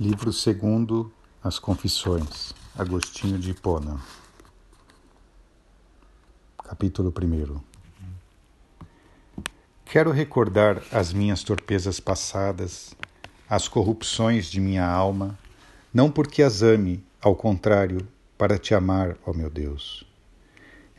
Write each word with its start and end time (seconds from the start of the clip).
Livro 0.00 0.32
segundo 0.32 1.12
As 1.44 1.58
Confissões, 1.58 2.54
Agostinho 2.74 3.38
de 3.38 3.50
Hipona. 3.50 4.00
Capítulo 6.64 7.12
1 7.12 7.60
Quero 9.84 10.10
recordar 10.10 10.82
as 10.90 11.12
minhas 11.12 11.42
torpezas 11.42 12.00
passadas, 12.00 12.96
as 13.46 13.68
corrupções 13.68 14.46
de 14.46 14.58
minha 14.58 14.86
alma, 14.88 15.38
não 15.92 16.10
porque 16.10 16.42
as 16.42 16.62
ame, 16.62 17.04
ao 17.20 17.36
contrário, 17.36 18.08
para 18.38 18.56
te 18.56 18.74
amar, 18.74 19.18
ó 19.26 19.34
meu 19.34 19.50
Deus. 19.50 20.06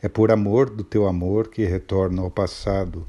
É 0.00 0.08
por 0.08 0.30
amor 0.30 0.70
do 0.70 0.84
teu 0.84 1.08
amor 1.08 1.48
que 1.48 1.64
retorno 1.64 2.22
ao 2.22 2.30
passado, 2.30 3.04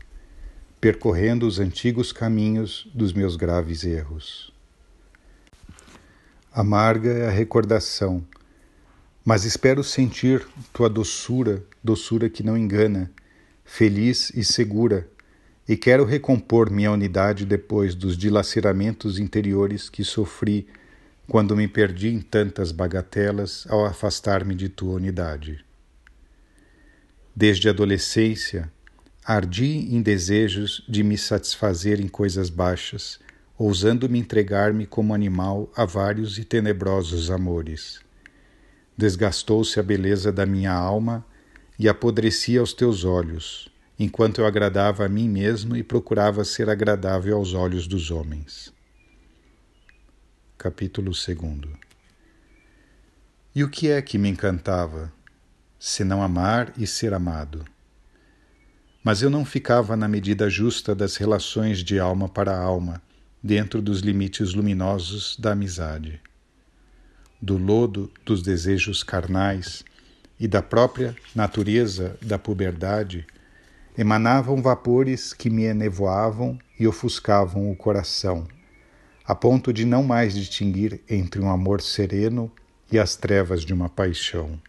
percorrendo 0.81 1.45
os 1.45 1.59
antigos 1.59 2.11
caminhos 2.11 2.89
dos 2.95 3.13
meus 3.13 3.35
graves 3.35 3.83
erros. 3.83 4.52
Amarga 6.55 7.09
é 7.09 7.27
a 7.27 7.31
recordação, 7.31 8.23
mas 9.25 9.43
espero 9.43 9.83
sentir 9.83 10.45
tua 10.71 10.87
doçura, 10.87 11.63
doçura 11.83 12.29
que 12.29 12.43
não 12.43 12.55
engana, 12.55 13.09
feliz 13.65 14.31
e 14.35 14.45
segura, 14.45 15.09
e 15.67 15.75
quero 15.75 16.05
recompor 16.05 16.69
minha 16.69 16.91
unidade 16.91 17.43
depois 17.43 17.95
dos 17.95 18.15
dilaceramentos 18.15 19.17
interiores 19.17 19.89
que 19.89 20.03
sofri 20.03 20.67
quando 21.27 21.55
me 21.55 21.67
perdi 21.67 22.09
em 22.09 22.21
tantas 22.21 22.71
bagatelas 22.71 23.65
ao 23.67 23.83
afastar-me 23.83 24.53
de 24.53 24.69
tua 24.69 24.93
unidade. 24.93 25.65
Desde 27.35 27.67
a 27.67 27.71
adolescência, 27.71 28.71
ardi 29.25 29.91
em 29.91 30.03
desejos 30.03 30.85
de 30.87 31.01
me 31.01 31.17
satisfazer 31.17 31.99
em 31.99 32.07
coisas 32.07 32.51
baixas 32.51 33.19
ousando 33.57 34.09
me 34.09 34.19
entregar-me 34.19 34.85
como 34.85 35.13
animal 35.13 35.71
a 35.75 35.85
vários 35.85 36.39
e 36.39 36.43
tenebrosos 36.43 37.29
amores. 37.29 37.99
Desgastou-se 38.97 39.79
a 39.79 39.83
beleza 39.83 40.31
da 40.31 40.45
minha 40.45 40.73
alma 40.73 41.25
e 41.77 41.87
apodrecia 41.87 42.59
aos 42.59 42.73
teus 42.73 43.03
olhos, 43.03 43.69
enquanto 43.97 44.41
eu 44.41 44.45
agradava 44.45 45.05
a 45.05 45.09
mim 45.09 45.29
mesmo 45.29 45.75
e 45.75 45.83
procurava 45.83 46.43
ser 46.43 46.69
agradável 46.69 47.37
aos 47.37 47.53
olhos 47.53 47.87
dos 47.87 48.09
homens. 48.09 48.73
Capítulo 50.57 51.11
2 51.11 51.27
E 53.53 53.63
o 53.63 53.69
que 53.69 53.89
é 53.89 54.01
que 54.01 54.17
me 54.17 54.29
encantava, 54.29 55.11
senão 55.79 56.23
amar 56.23 56.73
e 56.77 56.87
ser 56.87 57.13
amado? 57.13 57.65
Mas 59.03 59.21
eu 59.21 59.29
não 59.29 59.43
ficava 59.43 59.97
na 59.97 60.07
medida 60.07 60.49
justa 60.49 60.95
das 60.95 61.17
relações 61.17 61.83
de 61.83 61.99
alma 61.99 62.29
para 62.29 62.57
alma, 62.57 63.01
dentro 63.43 63.81
dos 63.81 63.99
limites 63.99 64.53
luminosos 64.53 65.35
da 65.37 65.51
amizade. 65.51 66.21
Do 67.41 67.57
lodo 67.57 68.09
dos 68.25 68.41
desejos 68.41 69.03
carnais 69.03 69.83
e 70.39 70.47
da 70.47 70.61
própria 70.61 71.13
natureza 71.35 72.17
da 72.21 72.39
puberdade 72.39 73.27
emanavam 73.97 74.61
vapores 74.61 75.33
que 75.33 75.49
me 75.49 75.63
enevoavam 75.63 76.57
e 76.79 76.87
ofuscavam 76.87 77.69
o 77.69 77.75
coração, 77.75 78.47
a 79.25 79.35
ponto 79.35 79.73
de 79.73 79.85
não 79.85 80.03
mais 80.03 80.33
distinguir 80.33 81.01
entre 81.09 81.41
um 81.41 81.49
amor 81.49 81.81
sereno 81.81 82.49
e 82.89 82.97
as 82.97 83.15
trevas 83.15 83.63
de 83.63 83.73
uma 83.73 83.89
paixão. 83.89 84.59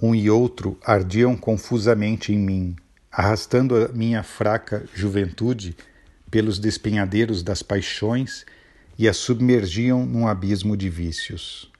Um 0.00 0.14
e 0.14 0.30
outro 0.30 0.78
ardiam 0.84 1.36
confusamente 1.36 2.32
em 2.32 2.38
mim, 2.38 2.76
arrastando 3.10 3.74
a 3.74 3.88
minha 3.88 4.22
fraca 4.22 4.84
juventude 4.94 5.76
pelos 6.30 6.58
despenhadeiros 6.58 7.42
das 7.42 7.62
paixões 7.62 8.44
e 8.98 9.08
a 9.08 9.12
submergiam 9.12 10.04
num 10.04 10.26
abismo 10.26 10.76
de 10.76 10.90
vícios. 10.90 11.70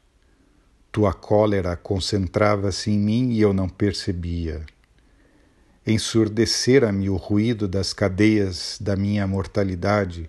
Tua 0.90 1.12
cólera 1.12 1.76
concentrava-se 1.76 2.90
em 2.90 2.98
mim 2.98 3.32
e 3.32 3.40
eu 3.40 3.52
não 3.52 3.68
percebia. 3.68 4.64
Ensurdecera-me 5.86 7.08
o 7.08 7.16
ruído 7.16 7.66
das 7.66 7.92
cadeias 7.92 8.78
da 8.80 8.94
minha 8.94 9.26
mortalidade, 9.26 10.28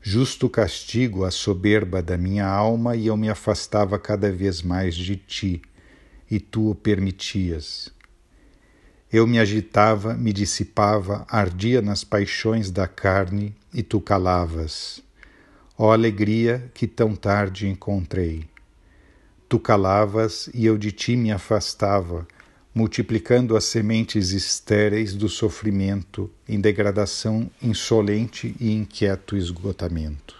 justo 0.00 0.48
castigo 0.48 1.24
à 1.24 1.30
soberba 1.30 2.02
da 2.02 2.16
minha 2.16 2.46
alma, 2.46 2.96
e 2.96 3.06
eu 3.06 3.16
me 3.16 3.28
afastava 3.28 3.98
cada 3.98 4.30
vez 4.30 4.62
mais 4.62 4.94
de 4.94 5.16
ti, 5.16 5.62
e 6.30 6.38
tu 6.40 6.70
o 6.70 6.74
permitias. 6.74 7.90
Eu 9.12 9.26
me 9.26 9.38
agitava, 9.38 10.14
me 10.14 10.32
dissipava, 10.32 11.26
ardia 11.28 11.82
nas 11.82 12.02
paixões 12.02 12.70
da 12.70 12.88
carne 12.88 13.54
e 13.74 13.82
tu 13.82 14.00
calavas. 14.00 15.02
Ó 15.76 15.92
alegria 15.92 16.70
que 16.72 16.86
tão 16.86 17.14
tarde 17.14 17.68
encontrei. 17.68 18.48
Tu 19.50 19.58
calavas 19.58 20.48
e 20.54 20.64
eu 20.64 20.78
de 20.78 20.90
ti 20.92 21.14
me 21.14 21.30
afastava, 21.30 22.26
multiplicando 22.74 23.54
as 23.54 23.64
sementes 23.64 24.30
estéreis 24.30 25.12
do 25.12 25.28
sofrimento 25.28 26.30
em 26.48 26.58
degradação 26.58 27.50
insolente 27.62 28.56
e 28.58 28.72
inquieto 28.72 29.36
esgotamento. 29.36 30.34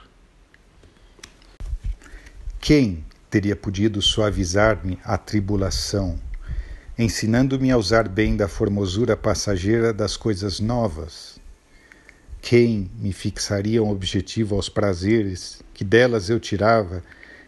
Quem 2.58 3.04
teria 3.28 3.54
podido 3.54 4.00
suavizar-me 4.00 4.98
a 5.04 5.18
tribulação? 5.18 6.31
Ensinando-me 7.02 7.70
a 7.70 7.76
usar 7.76 8.08
bem 8.08 8.36
da 8.36 8.48
formosura 8.48 9.16
passageira 9.16 9.92
das 9.92 10.16
coisas 10.16 10.60
novas. 10.60 11.40
Quem 12.40 12.90
me 12.98 13.12
fixaria 13.12 13.82
um 13.82 13.90
objetivo 13.90 14.54
aos 14.54 14.68
prazeres 14.68 15.62
que 15.74 15.84
delas 15.84 16.30
eu 16.30 16.40
tirava, 16.40 17.02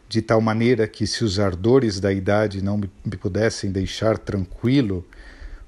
de 0.09 0.21
tal 0.21 0.41
maneira 0.41 0.87
que, 0.87 1.07
se 1.07 1.25
os 1.25 1.39
ardores 1.39 1.99
da 1.99 2.13
idade 2.13 2.63
não 2.63 2.77
me 2.79 3.17
pudessem 3.17 3.73
deixar 3.73 4.19
tranquilo, 4.19 5.05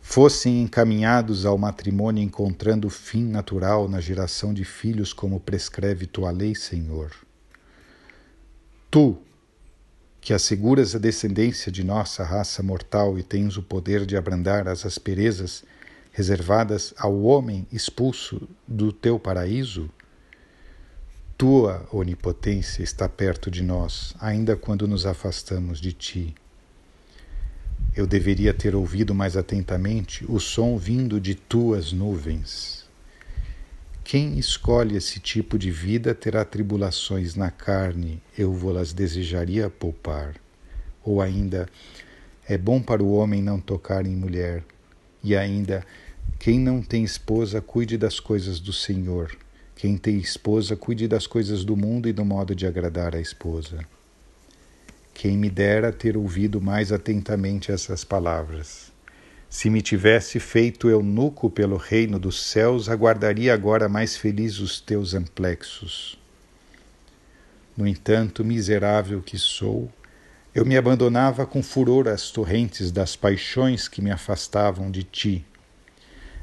fossem 0.00 0.62
encaminhados 0.62 1.44
ao 1.44 1.58
matrimônio 1.58 2.22
encontrando 2.22 2.88
fim 2.88 3.24
natural 3.24 3.88
na 3.88 4.00
geração 4.00 4.54
de 4.54 4.64
filhos 4.64 5.12
como 5.12 5.40
prescreve 5.40 6.06
tua 6.06 6.30
lei, 6.30 6.54
Senhor. 6.54 7.10
Tu, 8.88 9.18
que 10.26 10.34
asseguras 10.34 10.92
a 10.92 10.98
descendência 10.98 11.70
de 11.70 11.84
nossa 11.84 12.24
raça 12.24 12.60
mortal 12.60 13.16
e 13.16 13.22
tens 13.22 13.56
o 13.56 13.62
poder 13.62 14.04
de 14.04 14.16
abrandar 14.16 14.66
as 14.66 14.84
asperezas 14.84 15.62
reservadas 16.10 16.92
ao 16.98 17.22
homem 17.22 17.64
expulso 17.70 18.48
do 18.66 18.92
teu 18.92 19.20
paraíso? 19.20 19.88
Tua 21.38 21.88
onipotência 21.92 22.82
está 22.82 23.08
perto 23.08 23.52
de 23.52 23.62
nós, 23.62 24.16
ainda 24.18 24.56
quando 24.56 24.88
nos 24.88 25.06
afastamos 25.06 25.80
de 25.80 25.92
ti. 25.92 26.34
Eu 27.94 28.04
deveria 28.04 28.52
ter 28.52 28.74
ouvido 28.74 29.14
mais 29.14 29.36
atentamente 29.36 30.26
o 30.28 30.40
som 30.40 30.76
vindo 30.76 31.20
de 31.20 31.36
tuas 31.36 31.92
nuvens. 31.92 32.85
Quem 34.08 34.38
escolhe 34.38 34.96
esse 34.96 35.18
tipo 35.18 35.58
de 35.58 35.68
vida 35.68 36.14
terá 36.14 36.44
tribulações 36.44 37.34
na 37.34 37.50
carne, 37.50 38.22
eu 38.38 38.52
vou-las 38.52 38.92
desejaria 38.92 39.68
poupar. 39.68 40.36
Ou 41.04 41.20
ainda, 41.20 41.68
é 42.48 42.56
bom 42.56 42.80
para 42.80 43.02
o 43.02 43.12
homem 43.14 43.42
não 43.42 43.58
tocar 43.58 44.06
em 44.06 44.14
mulher. 44.14 44.62
E 45.24 45.34
ainda, 45.34 45.84
quem 46.38 46.56
não 46.56 46.80
tem 46.82 47.02
esposa, 47.02 47.60
cuide 47.60 47.98
das 47.98 48.20
coisas 48.20 48.60
do 48.60 48.72
Senhor. 48.72 49.36
Quem 49.74 49.98
tem 49.98 50.18
esposa, 50.18 50.76
cuide 50.76 51.08
das 51.08 51.26
coisas 51.26 51.64
do 51.64 51.76
mundo 51.76 52.08
e 52.08 52.12
do 52.12 52.24
modo 52.24 52.54
de 52.54 52.64
agradar 52.64 53.16
a 53.16 53.20
esposa. 53.20 53.84
Quem 55.12 55.36
me 55.36 55.50
dera 55.50 55.90
ter 55.90 56.16
ouvido 56.16 56.60
mais 56.60 56.92
atentamente 56.92 57.72
essas 57.72 58.04
palavras. 58.04 58.92
Se 59.48 59.70
me 59.70 59.80
tivesse 59.80 60.40
feito 60.40 60.88
eunuco 60.90 61.48
pelo 61.48 61.76
reino 61.76 62.18
dos 62.18 62.42
céus, 62.42 62.88
aguardaria 62.88 63.54
agora 63.54 63.88
mais 63.88 64.16
feliz 64.16 64.58
os 64.58 64.80
teus 64.80 65.14
amplexos. 65.14 66.18
No 67.76 67.86
entanto, 67.86 68.44
miserável 68.44 69.22
que 69.22 69.38
sou, 69.38 69.90
eu 70.54 70.64
me 70.64 70.76
abandonava 70.76 71.46
com 71.46 71.62
furor 71.62 72.08
às 72.08 72.30
torrentes 72.30 72.90
das 72.90 73.14
paixões 73.14 73.88
que 73.88 74.00
me 74.00 74.10
afastavam 74.10 74.90
de 74.90 75.04
ti. 75.04 75.44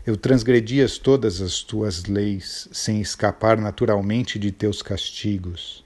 Eu 0.05 0.15
transgredias 0.15 0.97
todas 0.97 1.41
as 1.41 1.61
tuas 1.61 2.03
leis, 2.05 2.69
sem 2.71 3.01
escapar 3.01 3.57
naturalmente 3.57 4.37
de 4.37 4.51
teus 4.51 4.81
castigos. 4.81 5.83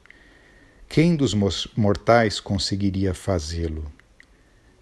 Quem 0.89 1.15
dos 1.15 1.33
mortais 1.75 2.39
conseguiria 2.39 3.13
fazê-lo? 3.13 3.91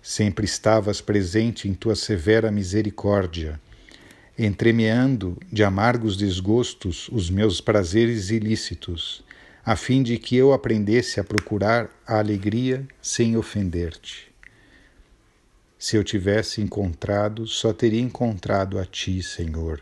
Sempre 0.07 0.45
estavas 0.45 1.01
presente 1.01 1.67
em 1.67 1.73
tua 1.73 1.95
severa 1.95 2.51
misericórdia, 2.51 3.59
entremeando 4.37 5.35
de 5.51 5.63
amargos 5.63 6.15
desgostos 6.15 7.09
os 7.11 7.31
meus 7.31 7.59
prazeres 7.59 8.29
ilícitos, 8.29 9.23
a 9.65 9.75
fim 9.75 10.03
de 10.03 10.19
que 10.19 10.35
eu 10.35 10.53
aprendesse 10.53 11.19
a 11.19 11.23
procurar 11.23 11.89
a 12.05 12.19
alegria 12.19 12.87
sem 13.01 13.35
ofender-te. 13.35 14.31
Se 15.79 15.97
eu 15.97 16.03
tivesse 16.03 16.61
encontrado, 16.61 17.47
só 17.47 17.73
teria 17.73 17.99
encontrado 17.99 18.77
a 18.77 18.85
ti, 18.85 19.23
Senhor, 19.23 19.81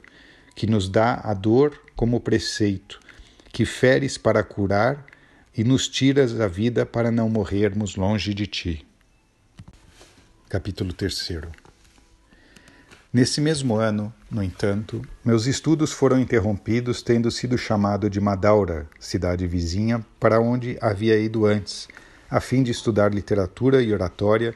que 0.55 0.65
nos 0.65 0.87
dá 0.87 1.19
a 1.21 1.33
dor 1.33 1.77
como 1.97 2.21
preceito, 2.21 2.97
que 3.51 3.65
feres 3.65 4.17
para 4.17 4.41
curar, 4.41 5.05
e 5.55 5.65
nos 5.65 5.89
tiras 5.89 6.39
a 6.39 6.47
vida 6.47 6.85
para 6.85 7.11
não 7.11 7.29
morrermos 7.29 7.97
longe 7.97 8.33
de 8.33 8.47
ti. 8.47 8.87
Capítulo 10.53 10.93
3 10.93 11.31
Nesse 13.11 13.41
mesmo 13.41 13.75
ano, 13.75 14.13
no 14.29 14.43
entanto, 14.43 15.01
meus 15.25 15.47
estudos 15.47 15.91
foram 15.91 16.19
interrompidos, 16.19 17.01
tendo 17.01 17.31
sido 17.31 17.57
chamado 17.57 18.07
de 18.07 18.21
Madaura, 18.21 18.87
cidade 18.99 19.47
vizinha, 19.47 20.05
para 20.19 20.39
onde 20.39 20.77
havia 20.79 21.17
ido 21.17 21.47
antes, 21.47 21.87
a 22.29 22.39
fim 22.39 22.61
de 22.61 22.69
estudar 22.69 23.11
literatura 23.11 23.81
e 23.81 23.91
oratória, 23.91 24.55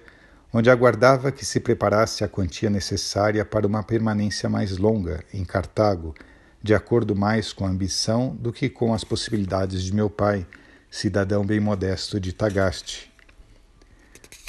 onde 0.54 0.70
aguardava 0.70 1.32
que 1.32 1.44
se 1.44 1.60
preparasse 1.60 2.24
a 2.24 2.28
quantia 2.28 2.70
necessária 2.70 3.44
para 3.44 3.66
uma 3.66 3.82
permanência 3.82 4.48
mais 4.48 4.78
longa 4.78 5.24
em 5.34 5.44
Cartago, 5.44 6.14
de 6.62 6.76
acordo 6.76 7.16
mais 7.16 7.52
com 7.52 7.66
a 7.66 7.70
ambição 7.70 8.36
do 8.40 8.54
que 8.54 8.70
com 8.70 8.94
as 8.94 9.04
possibilidades 9.04 9.82
de 9.82 9.96
meu 9.96 10.12
pai, 10.12 10.46
cidadão 10.92 11.44
bem 11.44 11.60
modesto 11.60 12.20
de 12.20 12.34
Tagaste. 12.34 13.07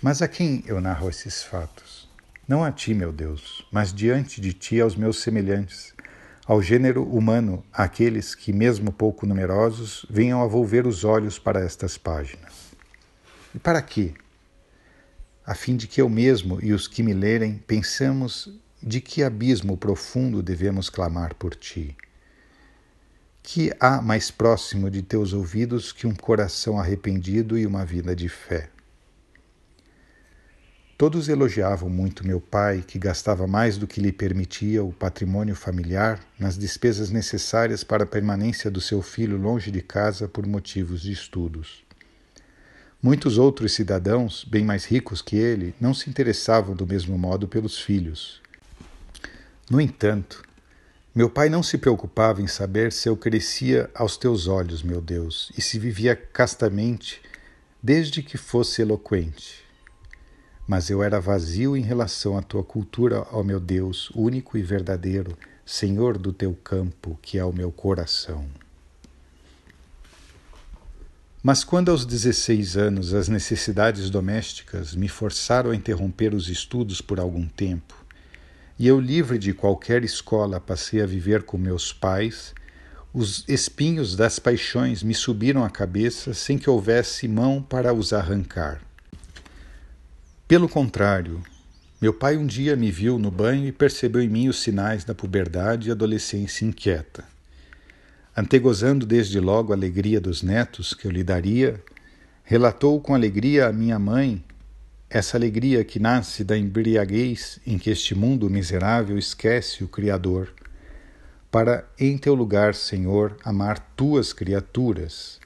Mas 0.02 0.22
a 0.22 0.28
quem 0.28 0.62
eu 0.66 0.80
narro 0.80 1.08
esses 1.08 1.42
fatos? 1.42 2.08
Não 2.46 2.62
a 2.62 2.70
ti, 2.70 2.94
meu 2.94 3.12
Deus, 3.12 3.66
mas 3.72 3.92
diante 3.92 4.40
de 4.40 4.52
ti 4.52 4.80
aos 4.80 4.94
meus 4.94 5.20
semelhantes, 5.20 5.92
ao 6.46 6.62
gênero 6.62 7.02
humano, 7.02 7.64
àqueles 7.72 8.34
que, 8.34 8.52
mesmo 8.52 8.92
pouco 8.92 9.26
numerosos, 9.26 10.06
venham 10.08 10.40
a 10.40 10.46
volver 10.46 10.86
os 10.86 11.04
olhos 11.04 11.38
para 11.38 11.64
estas 11.64 11.98
páginas. 11.98 12.52
E 13.54 13.58
para 13.58 13.82
quê? 13.82 14.14
A 15.44 15.54
fim 15.54 15.76
de 15.76 15.86
que 15.86 16.00
eu 16.00 16.08
mesmo 16.08 16.58
e 16.62 16.72
os 16.72 16.86
que 16.86 17.02
me 17.02 17.12
lerem 17.12 17.58
pensemos 17.66 18.56
de 18.82 19.00
que 19.00 19.22
abismo 19.22 19.76
profundo 19.76 20.42
devemos 20.42 20.88
clamar 20.88 21.34
por 21.34 21.54
ti 21.54 21.96
que 23.50 23.72
há 23.80 24.02
mais 24.02 24.30
próximo 24.30 24.90
de 24.90 25.00
teus 25.00 25.32
ouvidos 25.32 25.90
que 25.90 26.06
um 26.06 26.14
coração 26.14 26.78
arrependido 26.78 27.56
e 27.56 27.66
uma 27.66 27.82
vida 27.82 28.14
de 28.14 28.28
fé. 28.28 28.68
Todos 30.98 31.28
elogiavam 31.28 31.88
muito 31.88 32.26
meu 32.26 32.40
pai, 32.40 32.82
que 32.84 32.98
gastava 32.98 33.46
mais 33.46 33.78
do 33.78 33.86
que 33.86 34.00
lhe 34.00 34.10
permitia 34.10 34.82
o 34.82 34.92
patrimônio 34.92 35.54
familiar 35.54 36.18
nas 36.36 36.58
despesas 36.58 37.08
necessárias 37.08 37.84
para 37.84 38.02
a 38.02 38.06
permanência 38.06 38.68
do 38.68 38.80
seu 38.80 39.00
filho 39.00 39.36
longe 39.36 39.70
de 39.70 39.80
casa 39.80 40.26
por 40.26 40.44
motivos 40.44 41.02
de 41.02 41.12
estudos. 41.12 41.84
Muitos 43.00 43.38
outros 43.38 43.74
cidadãos, 43.74 44.42
bem 44.42 44.64
mais 44.64 44.86
ricos 44.86 45.22
que 45.22 45.36
ele, 45.36 45.72
não 45.80 45.94
se 45.94 46.10
interessavam 46.10 46.74
do 46.74 46.84
mesmo 46.84 47.16
modo 47.16 47.46
pelos 47.46 47.78
filhos. 47.80 48.42
No 49.70 49.80
entanto, 49.80 50.42
meu 51.14 51.30
pai 51.30 51.48
não 51.48 51.62
se 51.62 51.78
preocupava 51.78 52.42
em 52.42 52.48
saber 52.48 52.90
se 52.90 53.08
eu 53.08 53.16
crescia 53.16 53.88
aos 53.94 54.16
teus 54.16 54.48
olhos, 54.48 54.82
meu 54.82 55.00
Deus, 55.00 55.52
e 55.56 55.62
se 55.62 55.78
vivia 55.78 56.16
castamente, 56.16 57.22
desde 57.80 58.20
que 58.20 58.36
fosse 58.36 58.82
eloquente. 58.82 59.67
Mas 60.68 60.90
eu 60.90 61.02
era 61.02 61.18
vazio 61.18 61.74
em 61.74 61.80
relação 61.80 62.36
à 62.36 62.42
tua 62.42 62.62
cultura, 62.62 63.26
ó 63.32 63.42
meu 63.42 63.58
Deus, 63.58 64.10
único 64.14 64.58
e 64.58 64.62
verdadeiro, 64.62 65.34
Senhor 65.64 66.18
do 66.18 66.30
teu 66.30 66.54
campo, 66.62 67.18
que 67.22 67.38
é 67.38 67.44
o 67.44 67.54
meu 67.54 67.72
coração. 67.72 68.44
Mas 71.42 71.64
quando 71.64 71.90
aos 71.90 72.04
16 72.04 72.76
anos 72.76 73.14
as 73.14 73.28
necessidades 73.28 74.10
domésticas 74.10 74.94
me 74.94 75.08
forçaram 75.08 75.70
a 75.70 75.74
interromper 75.74 76.34
os 76.34 76.50
estudos 76.50 77.00
por 77.00 77.18
algum 77.18 77.48
tempo, 77.48 77.94
e 78.78 78.86
eu, 78.86 79.00
livre 79.00 79.38
de 79.38 79.54
qualquer 79.54 80.04
escola, 80.04 80.60
passei 80.60 81.00
a 81.00 81.06
viver 81.06 81.44
com 81.44 81.56
meus 81.56 81.94
pais, 81.94 82.54
os 83.14 83.42
espinhos 83.48 84.14
das 84.14 84.38
paixões 84.38 85.02
me 85.02 85.14
subiram 85.14 85.64
à 85.64 85.70
cabeça 85.70 86.34
sem 86.34 86.58
que 86.58 86.68
houvesse 86.68 87.26
mão 87.26 87.62
para 87.62 87.94
os 87.94 88.12
arrancar. 88.12 88.87
Pelo 90.48 90.66
contrário, 90.66 91.42
meu 92.00 92.14
pai 92.14 92.38
um 92.38 92.46
dia 92.46 92.74
me 92.74 92.90
viu 92.90 93.18
no 93.18 93.30
banho 93.30 93.66
e 93.66 93.70
percebeu 93.70 94.22
em 94.22 94.28
mim 94.30 94.48
os 94.48 94.62
sinais 94.62 95.04
da 95.04 95.14
puberdade 95.14 95.88
e 95.88 95.92
adolescência 95.92 96.64
inquieta. 96.64 97.22
Antegozando 98.34 99.04
desde 99.04 99.38
logo 99.40 99.74
a 99.74 99.76
alegria 99.76 100.18
dos 100.18 100.42
netos 100.42 100.94
que 100.94 101.06
eu 101.06 101.10
lhe 101.10 101.22
daria, 101.22 101.78
relatou 102.44 102.98
com 102.98 103.14
alegria 103.14 103.66
à 103.66 103.72
minha 103.74 103.98
mãe 103.98 104.42
essa 105.10 105.36
alegria 105.36 105.84
que 105.84 105.98
nasce 105.98 106.42
da 106.42 106.56
embriaguez 106.56 107.60
em 107.66 107.76
que 107.76 107.90
este 107.90 108.14
mundo 108.14 108.48
miserável 108.48 109.18
esquece 109.18 109.84
o 109.84 109.88
Criador, 109.88 110.54
para 111.50 111.86
em 112.00 112.16
teu 112.16 112.34
lugar, 112.34 112.74
Senhor, 112.74 113.36
amar 113.44 113.78
tuas 113.94 114.32
criaturas, 114.32 115.38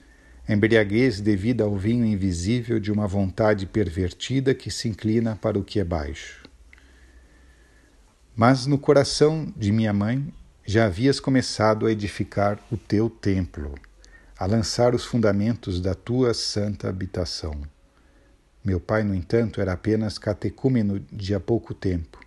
embriaguez 0.48 1.20
devida 1.20 1.64
ao 1.64 1.76
vinho 1.76 2.04
invisível 2.04 2.80
de 2.80 2.90
uma 2.90 3.06
vontade 3.06 3.66
pervertida 3.66 4.54
que 4.54 4.70
se 4.70 4.88
inclina 4.88 5.36
para 5.36 5.58
o 5.58 5.64
que 5.64 5.78
é 5.78 5.84
baixo. 5.84 6.42
Mas 8.34 8.66
no 8.66 8.78
coração 8.78 9.52
de 9.56 9.70
minha 9.70 9.92
mãe 9.92 10.32
já 10.64 10.86
havias 10.86 11.20
começado 11.20 11.86
a 11.86 11.92
edificar 11.92 12.58
o 12.70 12.76
teu 12.76 13.10
templo, 13.10 13.74
a 14.38 14.46
lançar 14.46 14.94
os 14.94 15.04
fundamentos 15.04 15.80
da 15.80 15.94
tua 15.94 16.34
santa 16.34 16.88
habitação. 16.88 17.60
Meu 18.64 18.80
pai, 18.80 19.02
no 19.02 19.14
entanto, 19.14 19.60
era 19.60 19.72
apenas 19.72 20.18
catecúmeno 20.18 21.04
de 21.12 21.34
há 21.34 21.40
pouco 21.40 21.74
tempo. 21.74 22.20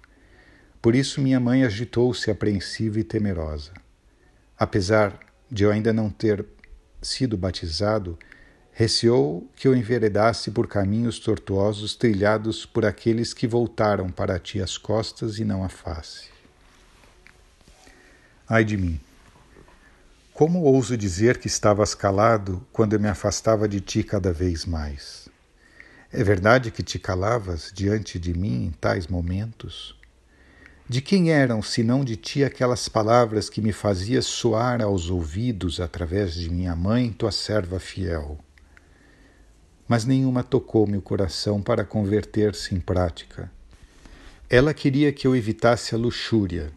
Por 0.81 0.93
isso 0.93 1.21
minha 1.21 1.39
mãe 1.39 1.63
agitou-se 1.63 2.29
apreensiva 2.29 2.99
e 2.99 3.03
temerosa. 3.03 3.71
Apesar 4.57 5.17
de 5.49 5.63
eu 5.63 5.71
ainda 5.71 5.91
não 5.91 6.09
ter 6.09 6.45
sido 7.05 7.37
batizado, 7.37 8.17
receou 8.71 9.49
que 9.55 9.67
eu 9.67 9.75
enveredasse 9.75 10.51
por 10.51 10.67
caminhos 10.67 11.17
tortuosos 11.19 11.95
trilhados 11.95 12.65
por 12.65 12.85
aqueles 12.85 13.33
que 13.33 13.47
voltaram 13.47 14.09
para 14.09 14.37
ti 14.37 14.61
as 14.61 14.77
costas 14.77 15.39
e 15.39 15.45
não 15.45 15.63
a 15.63 15.69
face. 15.69 16.29
Ai 18.47 18.65
de 18.65 18.75
mim! 18.75 18.99
Como 20.33 20.63
ouso 20.63 20.97
dizer 20.97 21.37
que 21.37 21.47
estavas 21.47 21.95
calado 21.95 22.61
quando 22.73 22.91
eu 22.91 22.99
me 22.99 23.07
afastava 23.07 23.69
de 23.69 23.79
ti 23.79 24.03
cada 24.03 24.33
vez 24.33 24.65
mais? 24.65 25.29
É 26.11 26.23
verdade 26.23 26.71
que 26.71 26.83
te 26.83 26.99
calavas 26.99 27.71
diante 27.73 28.19
de 28.19 28.33
mim 28.33 28.65
em 28.65 28.71
tais 28.71 29.07
momentos? 29.07 29.97
De 30.87 31.01
quem 31.01 31.31
eram, 31.31 31.63
senão 31.63 32.05
de 32.05 32.15
ti, 32.15 32.43
aquelas 32.43 32.87
palavras 32.87 33.49
que 33.49 33.59
me 33.59 33.71
fazias 33.71 34.25
soar 34.25 34.83
aos 34.83 35.09
ouvidos 35.09 35.79
através 35.79 36.35
de 36.35 36.47
minha 36.49 36.75
mãe, 36.75 37.11
tua 37.11 37.31
serva 37.31 37.79
fiel? 37.79 38.37
Mas 39.87 40.05
nenhuma 40.05 40.43
tocou 40.43 40.85
meu 40.85 41.01
coração 41.01 41.59
para 41.59 41.83
converter-se 41.83 42.75
em 42.75 42.79
prática. 42.79 43.51
Ela 44.47 44.75
queria 44.75 45.11
que 45.11 45.25
eu 45.25 45.35
evitasse 45.35 45.95
a 45.95 45.97
luxúria. 45.97 46.71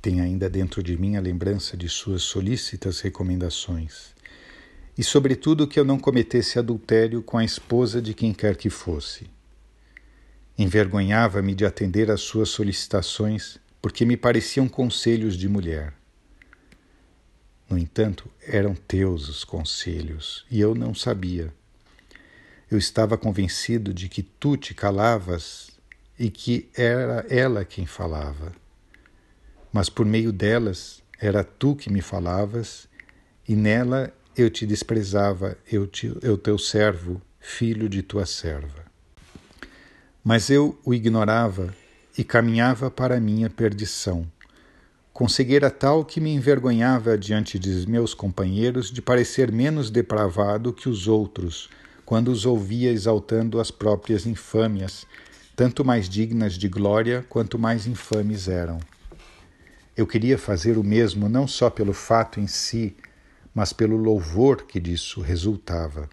Tem 0.00 0.20
ainda 0.20 0.50
dentro 0.50 0.82
de 0.82 0.96
mim 0.96 1.14
a 1.14 1.20
lembrança 1.20 1.76
de 1.76 1.88
suas 1.88 2.22
solícitas 2.22 3.00
recomendações 3.00 4.12
e, 4.96 5.02
sobretudo, 5.02 5.66
que 5.66 5.78
eu 5.78 5.84
não 5.84 5.98
cometesse 5.98 6.58
adultério 6.58 7.22
com 7.22 7.38
a 7.38 7.44
esposa 7.44 8.02
de 8.02 8.14
quem 8.14 8.32
quer 8.32 8.56
que 8.56 8.68
fosse. 8.68 9.30
Envergonhava-me 10.58 11.54
de 11.54 11.64
atender 11.64 12.10
às 12.10 12.20
suas 12.20 12.50
solicitações, 12.50 13.58
porque 13.80 14.04
me 14.04 14.16
pareciam 14.16 14.68
conselhos 14.68 15.36
de 15.36 15.48
mulher. 15.48 15.94
No 17.68 17.78
entanto, 17.78 18.30
eram 18.46 18.74
teus 18.74 19.28
os 19.28 19.44
conselhos, 19.44 20.44
e 20.50 20.60
eu 20.60 20.74
não 20.74 20.94
sabia. 20.94 21.52
Eu 22.70 22.76
estava 22.76 23.16
convencido 23.16 23.94
de 23.94 24.08
que 24.08 24.22
tu 24.22 24.56
te 24.56 24.74
calavas 24.74 25.70
e 26.18 26.30
que 26.30 26.68
era 26.76 27.26
ela 27.28 27.64
quem 27.64 27.86
falava. 27.86 28.52
Mas 29.72 29.88
por 29.88 30.04
meio 30.04 30.32
delas 30.32 31.02
era 31.18 31.42
tu 31.42 31.74
que 31.74 31.90
me 31.90 32.02
falavas, 32.02 32.88
e 33.48 33.56
nela 33.56 34.12
eu 34.36 34.50
te 34.50 34.66
desprezava, 34.66 35.56
eu, 35.70 35.86
te, 35.86 36.12
eu 36.22 36.36
teu 36.36 36.58
servo, 36.58 37.20
filho 37.40 37.88
de 37.88 38.02
tua 38.02 38.26
serva. 38.26 38.81
Mas 40.22 40.50
eu 40.50 40.78
o 40.84 40.94
ignorava 40.94 41.74
e 42.16 42.22
caminhava 42.22 42.90
para 42.90 43.16
a 43.16 43.20
minha 43.20 43.50
perdição. 43.50 44.26
Com 45.12 45.28
cegueira 45.28 45.70
tal 45.70 46.04
que 46.04 46.20
me 46.20 46.30
envergonhava 46.30 47.18
diante 47.18 47.58
de 47.58 47.86
meus 47.88 48.14
companheiros 48.14 48.90
de 48.90 49.02
parecer 49.02 49.52
menos 49.52 49.90
depravado 49.90 50.72
que 50.72 50.88
os 50.88 51.06
outros, 51.08 51.68
quando 52.04 52.28
os 52.28 52.46
ouvia 52.46 52.90
exaltando 52.90 53.60
as 53.60 53.70
próprias 53.70 54.26
infâmias, 54.26 55.06
tanto 55.54 55.84
mais 55.84 56.08
dignas 56.08 56.54
de 56.54 56.68
glória 56.68 57.24
quanto 57.28 57.58
mais 57.58 57.86
infames 57.86 58.48
eram. 58.48 58.78
Eu 59.96 60.06
queria 60.06 60.38
fazer 60.38 60.78
o 60.78 60.84
mesmo 60.84 61.28
não 61.28 61.46
só 61.46 61.68
pelo 61.68 61.92
fato 61.92 62.40
em 62.40 62.46
si 62.46 62.96
mas 63.54 63.72
pelo 63.72 63.96
louvor 63.96 64.64
que 64.64 64.80
disso 64.80 65.20
resultava. 65.20 66.08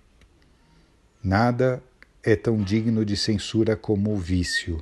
Nada 1.23 1.81
é 2.23 2.35
tão 2.35 2.57
digno 2.61 3.05
de 3.05 3.15
censura 3.15 3.75
como 3.75 4.13
o 4.13 4.17
vício. 4.17 4.81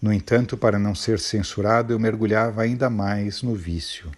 No 0.00 0.12
entanto, 0.12 0.56
para 0.56 0.78
não 0.78 0.94
ser 0.94 1.18
censurado, 1.18 1.92
eu 1.92 1.98
mergulhava 1.98 2.62
ainda 2.62 2.88
mais 2.88 3.42
no 3.42 3.54
vício. 3.54 4.10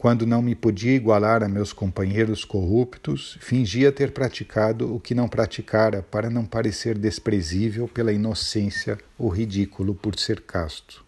quando 0.00 0.26
não 0.26 0.40
me 0.40 0.54
podia 0.54 0.96
igualar 0.96 1.42
a 1.42 1.48
meus 1.48 1.74
companheiros 1.74 2.42
corruptos, 2.42 3.36
fingia 3.38 3.92
ter 3.92 4.12
praticado 4.12 4.94
o 4.94 4.98
que 4.98 5.14
não 5.14 5.28
praticara 5.28 6.02
para 6.02 6.30
não 6.30 6.46
parecer 6.46 6.96
desprezível 6.96 7.86
pela 7.86 8.10
inocência 8.10 8.96
ou 9.18 9.28
ridículo 9.28 9.94
por 9.94 10.18
ser 10.18 10.40
casto. 10.40 11.04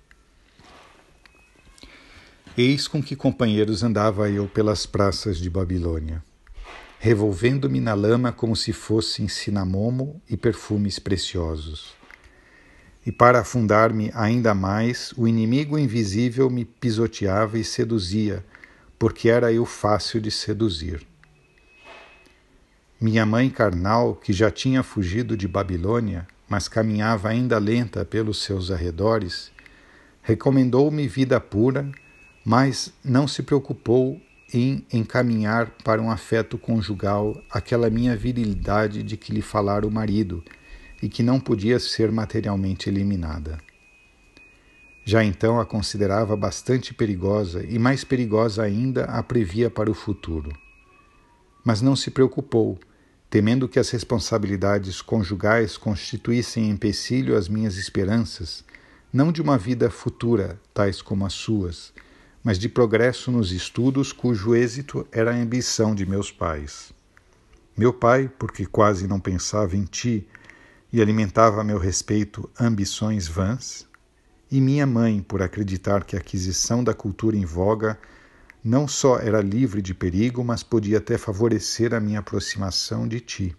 Eis 2.54 2.86
com 2.86 3.02
que 3.02 3.16
companheiros 3.16 3.82
andava 3.82 4.28
eu 4.28 4.46
pelas 4.46 4.84
praças 4.84 5.38
de 5.38 5.48
Babilônia, 5.48 6.22
revolvendo-me 7.04 7.80
na 7.80 7.94
lama 7.94 8.30
como 8.30 8.54
se 8.54 8.72
fossem 8.72 9.26
cinamomo 9.26 10.22
e 10.30 10.36
perfumes 10.36 11.00
preciosos. 11.00 11.96
E 13.04 13.10
para 13.10 13.40
afundar-me 13.40 14.12
ainda 14.14 14.54
mais, 14.54 15.12
o 15.16 15.26
inimigo 15.26 15.76
invisível 15.76 16.48
me 16.48 16.64
pisoteava 16.64 17.58
e 17.58 17.64
seduzia, 17.64 18.44
porque 19.00 19.28
era 19.28 19.52
eu 19.52 19.66
fácil 19.66 20.20
de 20.20 20.30
seduzir. 20.30 21.04
Minha 23.00 23.26
mãe 23.26 23.50
carnal, 23.50 24.14
que 24.14 24.32
já 24.32 24.48
tinha 24.48 24.84
fugido 24.84 25.36
de 25.36 25.48
Babilônia, 25.48 26.24
mas 26.48 26.68
caminhava 26.68 27.30
ainda 27.30 27.58
lenta 27.58 28.04
pelos 28.04 28.44
seus 28.44 28.70
arredores, 28.70 29.50
recomendou-me 30.22 31.08
vida 31.08 31.40
pura, 31.40 31.90
mas 32.44 32.92
não 33.04 33.26
se 33.26 33.42
preocupou 33.42 34.22
em 34.52 34.86
encaminhar 34.92 35.70
para 35.82 36.00
um 36.00 36.10
afeto 36.10 36.58
conjugal 36.58 37.42
aquela 37.50 37.88
minha 37.88 38.16
virilidade 38.16 39.02
de 39.02 39.16
que 39.16 39.32
lhe 39.32 39.42
falara 39.42 39.86
o 39.86 39.90
marido 39.90 40.44
e 41.02 41.08
que 41.08 41.22
não 41.22 41.40
podia 41.40 41.78
ser 41.78 42.12
materialmente 42.12 42.88
eliminada. 42.88 43.58
Já 45.04 45.24
então 45.24 45.58
a 45.58 45.66
considerava 45.66 46.36
bastante 46.36 46.94
perigosa 46.94 47.64
e 47.64 47.78
mais 47.78 48.04
perigosa 48.04 48.62
ainda 48.62 49.04
a 49.06 49.22
previa 49.22 49.68
para 49.68 49.90
o 49.90 49.94
futuro. 49.94 50.52
Mas 51.64 51.80
não 51.80 51.96
se 51.96 52.10
preocupou, 52.10 52.78
temendo 53.28 53.68
que 53.68 53.78
as 53.78 53.90
responsabilidades 53.90 55.02
conjugais 55.02 55.76
constituíssem 55.76 56.70
empecilho 56.70 57.36
às 57.36 57.48
minhas 57.48 57.76
esperanças, 57.76 58.64
não 59.12 59.32
de 59.32 59.42
uma 59.42 59.58
vida 59.58 59.90
futura, 59.90 60.60
tais 60.72 61.02
como 61.02 61.26
as 61.26 61.32
suas, 61.32 61.92
mas 62.42 62.58
de 62.58 62.68
progresso 62.68 63.30
nos 63.30 63.52
estudos 63.52 64.12
cujo 64.12 64.54
êxito 64.54 65.06
era 65.12 65.30
a 65.30 65.36
ambição 65.36 65.94
de 65.94 66.04
meus 66.04 66.30
pais. 66.32 66.92
Meu 67.76 67.92
pai, 67.92 68.30
porque 68.38 68.66
quase 68.66 69.06
não 69.06 69.20
pensava 69.20 69.76
em 69.76 69.84
ti 69.84 70.26
e 70.92 71.00
alimentava 71.00 71.60
a 71.60 71.64
meu 71.64 71.78
respeito 71.78 72.50
ambições 72.58 73.26
vãs, 73.28 73.86
e 74.50 74.60
minha 74.60 74.86
mãe, 74.86 75.22
por 75.22 75.40
acreditar 75.40 76.04
que 76.04 76.14
a 76.14 76.18
aquisição 76.18 76.84
da 76.84 76.92
cultura 76.92 77.36
em 77.36 77.44
voga 77.44 77.98
não 78.62 78.86
só 78.86 79.18
era 79.18 79.40
livre 79.40 79.80
de 79.80 79.94
perigo, 79.94 80.44
mas 80.44 80.62
podia 80.62 80.98
até 80.98 81.16
favorecer 81.16 81.94
a 81.94 82.00
minha 82.00 82.18
aproximação 82.18 83.08
de 83.08 83.18
ti. 83.20 83.56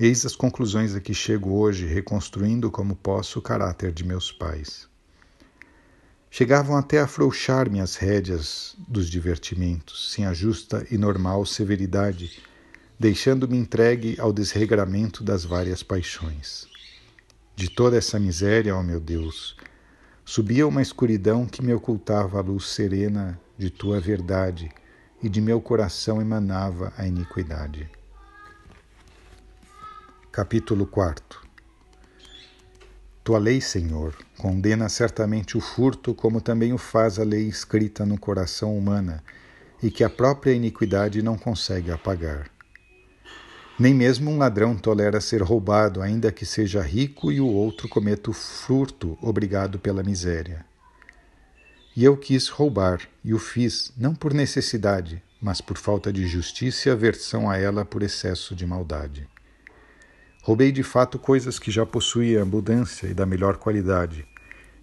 Eis 0.00 0.24
as 0.24 0.34
conclusões 0.34 0.94
a 0.94 1.00
que 1.00 1.12
chego 1.12 1.58
hoje, 1.58 1.84
reconstruindo 1.84 2.70
como 2.70 2.96
posso 2.96 3.40
o 3.40 3.42
caráter 3.42 3.92
de 3.92 4.04
meus 4.04 4.32
pais. 4.32 4.88
Chegavam 6.30 6.76
até 6.76 7.00
a 7.00 7.04
afrouxar-me 7.04 7.80
as 7.80 7.96
rédeas 7.96 8.76
dos 8.86 9.08
divertimentos, 9.08 10.12
sem 10.12 10.26
a 10.26 10.32
justa 10.32 10.86
e 10.90 10.98
normal 10.98 11.46
severidade, 11.46 12.42
deixando-me 12.98 13.56
entregue 13.56 14.20
ao 14.20 14.32
desregramento 14.32 15.24
das 15.24 15.44
várias 15.44 15.82
paixões. 15.82 16.68
De 17.56 17.70
toda 17.70 17.96
essa 17.96 18.20
miséria, 18.20 18.76
ó 18.76 18.82
meu 18.82 19.00
Deus, 19.00 19.56
subia 20.24 20.66
uma 20.66 20.82
escuridão 20.82 21.46
que 21.46 21.64
me 21.64 21.72
ocultava 21.72 22.38
a 22.38 22.42
luz 22.42 22.66
serena 22.66 23.40
de 23.56 23.70
tua 23.70 23.98
verdade 23.98 24.70
e 25.22 25.28
de 25.28 25.40
meu 25.40 25.60
coração 25.60 26.20
emanava 26.20 26.92
a 26.96 27.06
iniquidade. 27.06 27.90
Capítulo 30.30 30.86
4 30.86 31.47
Tua 33.28 33.38
lei, 33.38 33.60
Senhor, 33.60 34.14
condena 34.38 34.88
certamente 34.88 35.58
o 35.58 35.60
furto, 35.60 36.14
como 36.14 36.40
também 36.40 36.72
o 36.72 36.78
faz 36.78 37.18
a 37.18 37.22
lei 37.22 37.46
escrita 37.46 38.06
no 38.06 38.18
coração 38.18 38.74
humana 38.74 39.22
e 39.82 39.90
que 39.90 40.02
a 40.02 40.08
própria 40.08 40.52
iniquidade 40.52 41.20
não 41.20 41.36
consegue 41.36 41.90
apagar. 41.90 42.50
Nem 43.78 43.92
mesmo 43.92 44.30
um 44.30 44.38
ladrão 44.38 44.74
tolera 44.74 45.20
ser 45.20 45.42
roubado, 45.42 46.00
ainda 46.00 46.32
que 46.32 46.46
seja 46.46 46.80
rico 46.80 47.30
e 47.30 47.38
o 47.38 47.46
outro 47.46 47.86
cometa 47.86 48.30
o 48.30 48.32
furto, 48.32 49.18
obrigado 49.20 49.78
pela 49.78 50.02
miséria. 50.02 50.64
E 51.94 52.04
eu 52.04 52.16
quis 52.16 52.48
roubar, 52.48 53.02
e 53.22 53.34
o 53.34 53.38
fiz, 53.38 53.92
não 53.94 54.14
por 54.14 54.32
necessidade, 54.32 55.22
mas 55.38 55.60
por 55.60 55.76
falta 55.76 56.10
de 56.10 56.26
justiça 56.26 56.88
e 56.88 56.92
aversão 56.92 57.50
a 57.50 57.58
ela 57.58 57.84
por 57.84 58.02
excesso 58.02 58.54
de 58.54 58.64
maldade. 58.64 59.28
Roubei 60.48 60.72
de 60.72 60.82
fato 60.82 61.18
coisas 61.18 61.58
que 61.58 61.70
já 61.70 61.84
possuía 61.84 62.40
abundância 62.40 63.06
e 63.06 63.12
da 63.12 63.26
melhor 63.26 63.58
qualidade, 63.58 64.26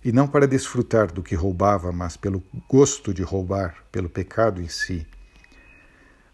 e 0.03 0.11
não 0.11 0.27
para 0.27 0.47
desfrutar 0.47 1.11
do 1.11 1.23
que 1.23 1.33
roubava, 1.33 1.91
mas 1.91 2.15
pelo 2.15 2.43
gosto 2.69 3.11
de 3.11 3.23
roubar, 3.23 3.83
pelo 3.91 4.07
pecado 4.07 4.61
em 4.61 4.67
si 4.67 5.07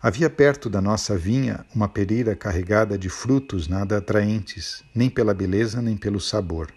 Havia 0.04 0.30
perto 0.30 0.70
da 0.70 0.82
nossa 0.82 1.18
vinha 1.18 1.66
uma 1.74 1.88
pereira 1.88 2.36
carregada 2.36 2.98
de 2.98 3.08
frutos 3.08 3.70
nada 3.70 4.00
atraentes, 4.00 4.84
nem 4.94 5.10
pela 5.10 5.34
beleza 5.34 5.82
nem 5.82 5.96
pelo 5.96 6.20
sabor. 6.20 6.70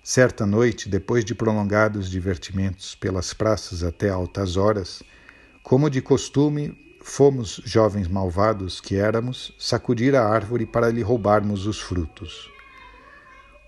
Certa 0.00 0.46
noite, 0.46 0.88
depois 0.88 1.24
de 1.24 1.34
prolongados 1.34 2.08
divertimentos 2.08 2.94
pelas 2.94 3.34
praças 3.34 3.82
até 3.82 4.10
altas 4.10 4.56
horas, 4.56 5.02
como 5.64 5.90
de 5.90 6.00
costume, 6.00 6.87
fomos, 7.00 7.60
jovens 7.64 8.08
malvados 8.08 8.80
que 8.80 8.96
éramos, 8.96 9.54
sacudir 9.58 10.14
a 10.14 10.26
árvore 10.26 10.66
para 10.66 10.90
lhe 10.90 11.02
roubarmos 11.02 11.66
os 11.66 11.80
frutos. 11.80 12.50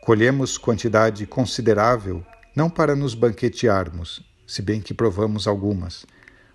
Colhemos 0.02 0.58
quantidade 0.58 1.26
considerável, 1.26 2.24
não 2.54 2.68
para 2.68 2.96
nos 2.96 3.14
banquetearmos, 3.14 4.22
se 4.46 4.62
bem 4.62 4.80
que 4.80 4.94
provamos 4.94 5.46
algumas, 5.46 6.04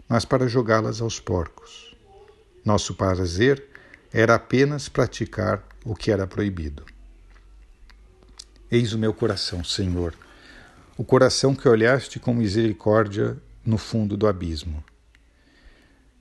mas 0.08 0.25
para 0.25 0.48
jogá-las 0.48 1.01
aos 1.01 1.20
porcos. 1.20 1.96
Nosso 2.63 2.96
prazer 2.96 3.63
era 4.12 4.36
apenas 4.36 4.89
praticar 4.89 5.63
o 5.84 5.96
que 5.96 6.12
era 6.12 6.25
proibido. 6.25 6.86
Eis 8.72 8.94
o 8.94 9.00
meu 9.00 9.13
coração, 9.13 9.63
Senhor, 9.63 10.13
o 10.98 11.03
coração 11.03 11.53
que 11.53 11.70
olhaste 11.70 12.20
com 12.20 12.34
misericórdia 12.34 13.38
no 13.65 13.77
fundo 13.77 14.17
do 14.17 14.27
abismo. 14.27 14.84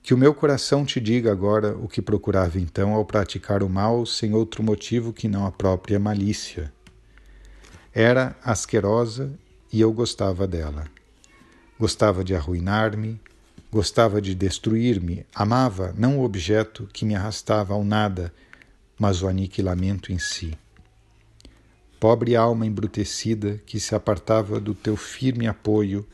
Que 0.05 0.13
o 0.13 0.17
meu 0.17 0.35
coração 0.35 0.85
te 0.85 1.01
diga 1.01 1.31
agora 1.31 1.75
o 1.75 1.87
que 1.87 1.99
procurava 1.99 2.59
então 2.59 2.93
ao 2.93 3.03
praticar 3.03 3.63
o 3.63 3.69
mal 3.69 4.05
sem 4.05 4.35
outro 4.35 4.61
motivo 4.61 5.11
que 5.11 5.27
não 5.27 5.47
a 5.47 5.51
própria 5.51 5.99
malícia. 5.99 6.71
Era 7.91 8.37
asquerosa 8.43 9.33
e 9.73 9.81
eu 9.81 9.91
gostava 9.91 10.45
dela. 10.45 10.85
Gostava 11.79 12.23
de 12.23 12.35
arruinar-me, 12.35 13.19
Gostava 13.75 14.21
de 14.21 14.33
destruir-me, 14.33 15.25
amava 15.35 15.93
não 15.97 16.19
o 16.19 16.23
objeto 16.23 16.87
que 16.93 17.03
me 17.03 17.13
arrastava 17.13 17.73
ao 17.73 17.83
nada, 17.83 18.31
mas 18.97 19.21
o 19.21 19.27
aniquilamento 19.27 20.13
em 20.13 20.17
si. 20.17 20.57
Pobre 21.99 22.37
alma 22.37 22.65
embrutecida 22.65 23.59
que 23.65 23.77
se 23.77 23.93
apartava 23.93 24.61
do 24.61 24.73
teu 24.73 24.95
firme 24.95 25.45
apoio 25.45 26.07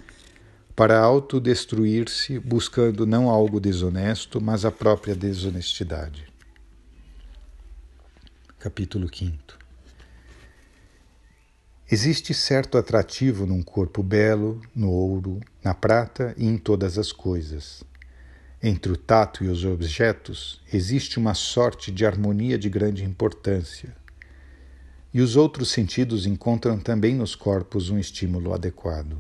para 0.76 1.00
autodestruir-se, 1.00 2.40
buscando 2.40 3.06
não 3.06 3.30
algo 3.30 3.60
desonesto, 3.60 4.42
mas 4.42 4.66
a 4.66 4.72
própria 4.72 5.16
desonestidade. 5.16 6.32
Capítulo 8.58 9.10
5 9.14 9.60
Existe 11.92 12.34
certo 12.34 12.78
atrativo 12.78 13.46
num 13.46 13.62
corpo 13.62 14.02
belo, 14.02 14.62
no 14.74 14.90
ouro, 14.90 15.42
na 15.62 15.74
prata 15.74 16.34
e 16.38 16.46
em 16.46 16.58
todas 16.58 16.98
as 16.98 17.12
coisas. 17.12 17.84
Entre 18.64 18.92
o 18.92 18.96
tato 18.96 19.44
e 19.44 19.48
os 19.48 19.66
objetos 19.66 20.62
existe 20.72 21.20
uma 21.20 21.34
sorte 21.34 21.92
de 21.92 22.06
harmonia 22.06 22.58
de 22.58 22.70
grande 22.70 23.04
importância. 23.04 23.94
E 25.14 25.20
os 25.20 25.36
outros 25.36 25.70
sentidos 25.70 26.26
encontram 26.26 26.80
também 26.80 27.14
nos 27.14 27.36
corpos 27.36 27.90
um 27.90 28.00
estímulo 28.00 28.54
adequado. 28.54 29.18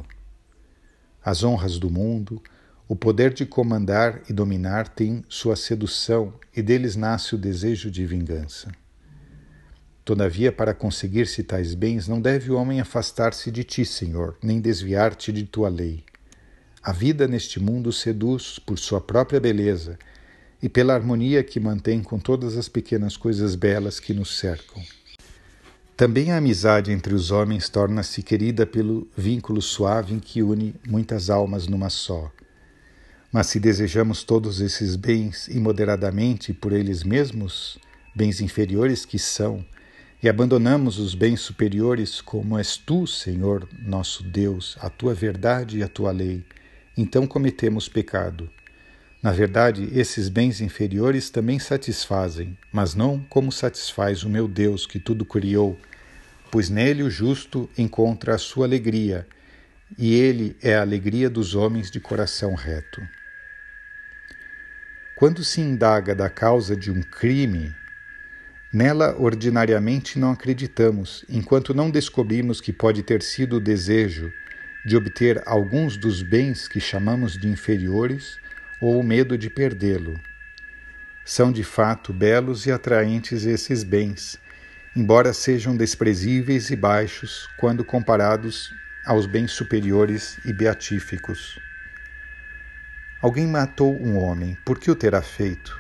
As 1.23 1.43
honras 1.43 1.77
do 1.77 1.89
mundo, 1.89 2.41
o 2.87 2.95
poder 2.95 3.33
de 3.33 3.45
comandar 3.45 4.21
e 4.29 4.33
dominar 4.33 4.87
têm 4.87 5.23
sua 5.29 5.55
sedução 5.55 6.33
e 6.55 6.61
deles 6.61 6.95
nasce 6.95 7.35
o 7.35 7.37
desejo 7.37 7.89
de 7.91 8.05
vingança. 8.05 8.71
Todavia, 10.03 10.51
para 10.51 10.73
conseguir-se 10.73 11.43
tais 11.43 11.75
bens, 11.75 12.07
não 12.07 12.19
deve 12.19 12.51
o 12.51 12.55
homem 12.55 12.81
afastar-se 12.81 13.51
de 13.51 13.63
ti, 13.63 13.85
Senhor, 13.85 14.35
nem 14.41 14.59
desviar-te 14.59 15.31
de 15.31 15.43
tua 15.45 15.69
lei. 15.69 16.03
A 16.83 16.91
vida 16.91 17.27
neste 17.27 17.59
mundo 17.59 17.93
seduz 17.93 18.57
por 18.57 18.79
sua 18.79 18.99
própria 18.99 19.39
beleza 19.39 19.99
e 20.61 20.67
pela 20.67 20.95
harmonia 20.95 21.43
que 21.43 21.59
mantém 21.59 22.01
com 22.01 22.17
todas 22.17 22.57
as 22.57 22.67
pequenas 22.67 23.15
coisas 23.15 23.55
belas 23.55 23.99
que 23.99 24.13
nos 24.13 24.39
cercam. 24.39 24.81
Também 26.01 26.31
a 26.31 26.37
amizade 26.37 26.91
entre 26.91 27.13
os 27.13 27.29
homens 27.29 27.69
torna-se 27.69 28.23
querida 28.23 28.65
pelo 28.65 29.07
vínculo 29.15 29.61
suave 29.61 30.15
em 30.15 30.19
que 30.19 30.41
une 30.41 30.73
muitas 30.87 31.29
almas 31.29 31.67
numa 31.67 31.91
só. 31.91 32.31
Mas 33.31 33.45
se 33.45 33.59
desejamos 33.59 34.23
todos 34.23 34.61
esses 34.61 34.95
bens 34.95 35.47
imoderadamente 35.47 36.53
por 36.53 36.73
eles 36.73 37.03
mesmos, 37.03 37.77
bens 38.15 38.41
inferiores 38.41 39.05
que 39.05 39.19
são, 39.19 39.63
e 40.23 40.27
abandonamos 40.27 40.97
os 40.97 41.13
bens 41.13 41.39
superiores, 41.41 42.19
como 42.19 42.57
és 42.57 42.77
tu, 42.77 43.05
Senhor, 43.05 43.69
nosso 43.79 44.23
Deus, 44.23 44.77
a 44.81 44.89
tua 44.89 45.13
verdade 45.13 45.77
e 45.77 45.83
a 45.83 45.87
tua 45.87 46.11
lei, 46.11 46.43
então 46.97 47.27
cometemos 47.27 47.87
pecado. 47.87 48.49
Na 49.21 49.31
verdade, 49.31 49.87
esses 49.93 50.29
bens 50.29 50.61
inferiores 50.61 51.29
também 51.29 51.59
satisfazem, 51.59 52.57
mas 52.73 52.95
não 52.95 53.19
como 53.29 53.51
satisfaz 53.51 54.23
o 54.23 54.29
meu 54.31 54.47
Deus 54.47 54.87
que 54.87 54.99
tudo 54.99 55.23
criou, 55.23 55.77
pois 56.51 56.69
nele 56.69 57.01
o 57.01 57.09
justo 57.09 57.69
encontra 57.77 58.35
a 58.35 58.37
sua 58.37 58.65
alegria, 58.65 59.25
e 59.97 60.13
ele 60.13 60.55
é 60.61 60.75
a 60.75 60.81
alegria 60.81 61.29
dos 61.29 61.55
homens 61.55 61.89
de 61.89 61.99
coração 61.99 62.53
reto. 62.53 63.01
Quando 65.15 65.43
se 65.43 65.61
indaga 65.61 66.13
da 66.13 66.29
causa 66.29 66.75
de 66.75 66.91
um 66.91 67.01
crime, 67.01 67.73
nela 68.73 69.15
ordinariamente 69.17 70.17
não 70.17 70.31
acreditamos, 70.31 71.23
enquanto 71.29 71.73
não 71.73 71.89
descobrimos 71.89 72.59
que 72.59 72.73
pode 72.73 73.03
ter 73.03 73.21
sido 73.21 73.57
o 73.57 73.61
desejo 73.61 74.31
de 74.85 74.97
obter 74.97 75.41
alguns 75.45 75.95
dos 75.95 76.23
bens 76.23 76.67
que 76.67 76.79
chamamos 76.79 77.33
de 77.33 77.47
inferiores 77.47 78.37
ou 78.81 78.99
o 78.99 79.03
medo 79.03 79.37
de 79.37 79.49
perdê-lo. 79.49 80.19
São 81.23 81.51
de 81.51 81.63
fato 81.63 82.11
belos 82.11 82.65
e 82.65 82.71
atraentes 82.71 83.45
esses 83.45 83.83
bens, 83.83 84.39
embora 84.95 85.31
sejam 85.33 85.75
desprezíveis 85.75 86.69
e 86.69 86.75
baixos 86.75 87.47
quando 87.57 87.83
comparados 87.83 88.73
aos 89.05 89.25
bens 89.25 89.51
superiores 89.51 90.37
e 90.45 90.51
beatíficos. 90.51 91.59
Alguém 93.21 93.47
matou 93.47 93.95
um 93.95 94.17
homem, 94.17 94.57
por 94.65 94.79
que 94.79 94.91
o 94.91 94.95
terá 94.95 95.21
feito? 95.21 95.79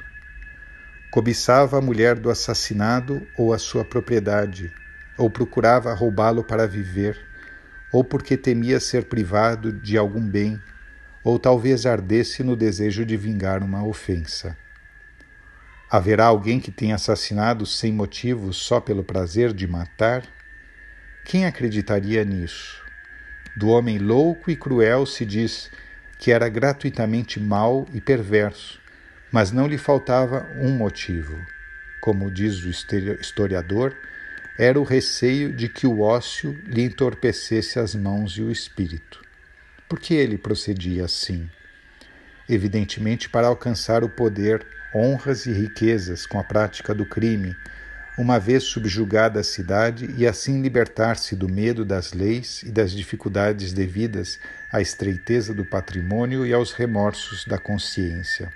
Cobiçava 1.09 1.77
a 1.77 1.81
mulher 1.81 2.17
do 2.17 2.29
assassinado 2.29 3.27
ou 3.37 3.53
a 3.53 3.59
sua 3.59 3.83
propriedade, 3.83 4.71
ou 5.17 5.29
procurava 5.29 5.93
roubá-lo 5.93 6.43
para 6.43 6.65
viver, 6.65 7.19
ou 7.91 8.03
porque 8.03 8.37
temia 8.37 8.79
ser 8.79 9.05
privado 9.05 9.73
de 9.73 9.97
algum 9.97 10.25
bem, 10.25 10.57
ou 11.21 11.37
talvez 11.37 11.85
ardesse 11.85 12.43
no 12.43 12.55
desejo 12.55 13.05
de 13.05 13.17
vingar 13.17 13.61
uma 13.61 13.83
ofensa. 13.83 14.57
Haverá 15.93 16.27
alguém 16.27 16.57
que 16.57 16.71
tenha 16.71 16.95
assassinado 16.95 17.65
sem 17.65 17.91
motivo 17.91 18.53
só 18.53 18.79
pelo 18.79 19.03
prazer 19.03 19.51
de 19.51 19.67
matar? 19.67 20.23
Quem 21.25 21.45
acreditaria 21.45 22.23
nisso? 22.23 22.81
Do 23.57 23.67
homem 23.67 23.97
louco 23.97 24.49
e 24.49 24.55
cruel 24.55 25.05
se 25.05 25.25
diz 25.25 25.69
que 26.17 26.31
era 26.31 26.47
gratuitamente 26.47 27.41
mau 27.41 27.85
e 27.93 27.99
perverso, 27.99 28.79
mas 29.33 29.51
não 29.51 29.67
lhe 29.67 29.77
faltava 29.77 30.47
um 30.61 30.71
motivo. 30.77 31.37
Como 31.99 32.31
diz 32.31 32.63
o 32.63 32.69
historiador, 32.69 33.93
era 34.57 34.79
o 34.79 34.85
receio 34.85 35.51
de 35.51 35.67
que 35.67 35.85
o 35.85 35.99
ócio 35.99 36.57
lhe 36.67 36.83
entorpecesse 36.83 37.79
as 37.79 37.93
mãos 37.93 38.37
e 38.37 38.41
o 38.41 38.49
espírito. 38.49 39.21
Por 39.89 39.99
que 39.99 40.13
ele 40.13 40.37
procedia 40.37 41.03
assim? 41.03 41.49
Evidentemente 42.51 43.29
para 43.29 43.47
alcançar 43.47 44.03
o 44.03 44.09
poder, 44.09 44.67
honras 44.93 45.45
e 45.45 45.53
riquezas 45.53 46.25
com 46.25 46.37
a 46.37 46.43
prática 46.43 46.93
do 46.93 47.05
crime, 47.05 47.55
uma 48.17 48.37
vez 48.37 48.63
subjugada 48.63 49.39
a 49.39 49.43
cidade 49.43 50.13
e 50.17 50.27
assim 50.27 50.61
libertar-se 50.61 51.33
do 51.33 51.47
medo 51.47 51.85
das 51.85 52.11
leis 52.11 52.61
e 52.63 52.69
das 52.69 52.91
dificuldades 52.91 53.71
devidas 53.71 54.37
à 54.69 54.81
estreiteza 54.81 55.53
do 55.53 55.63
patrimônio 55.63 56.45
e 56.45 56.51
aos 56.51 56.73
remorsos 56.73 57.45
da 57.45 57.57
consciência. 57.57 58.51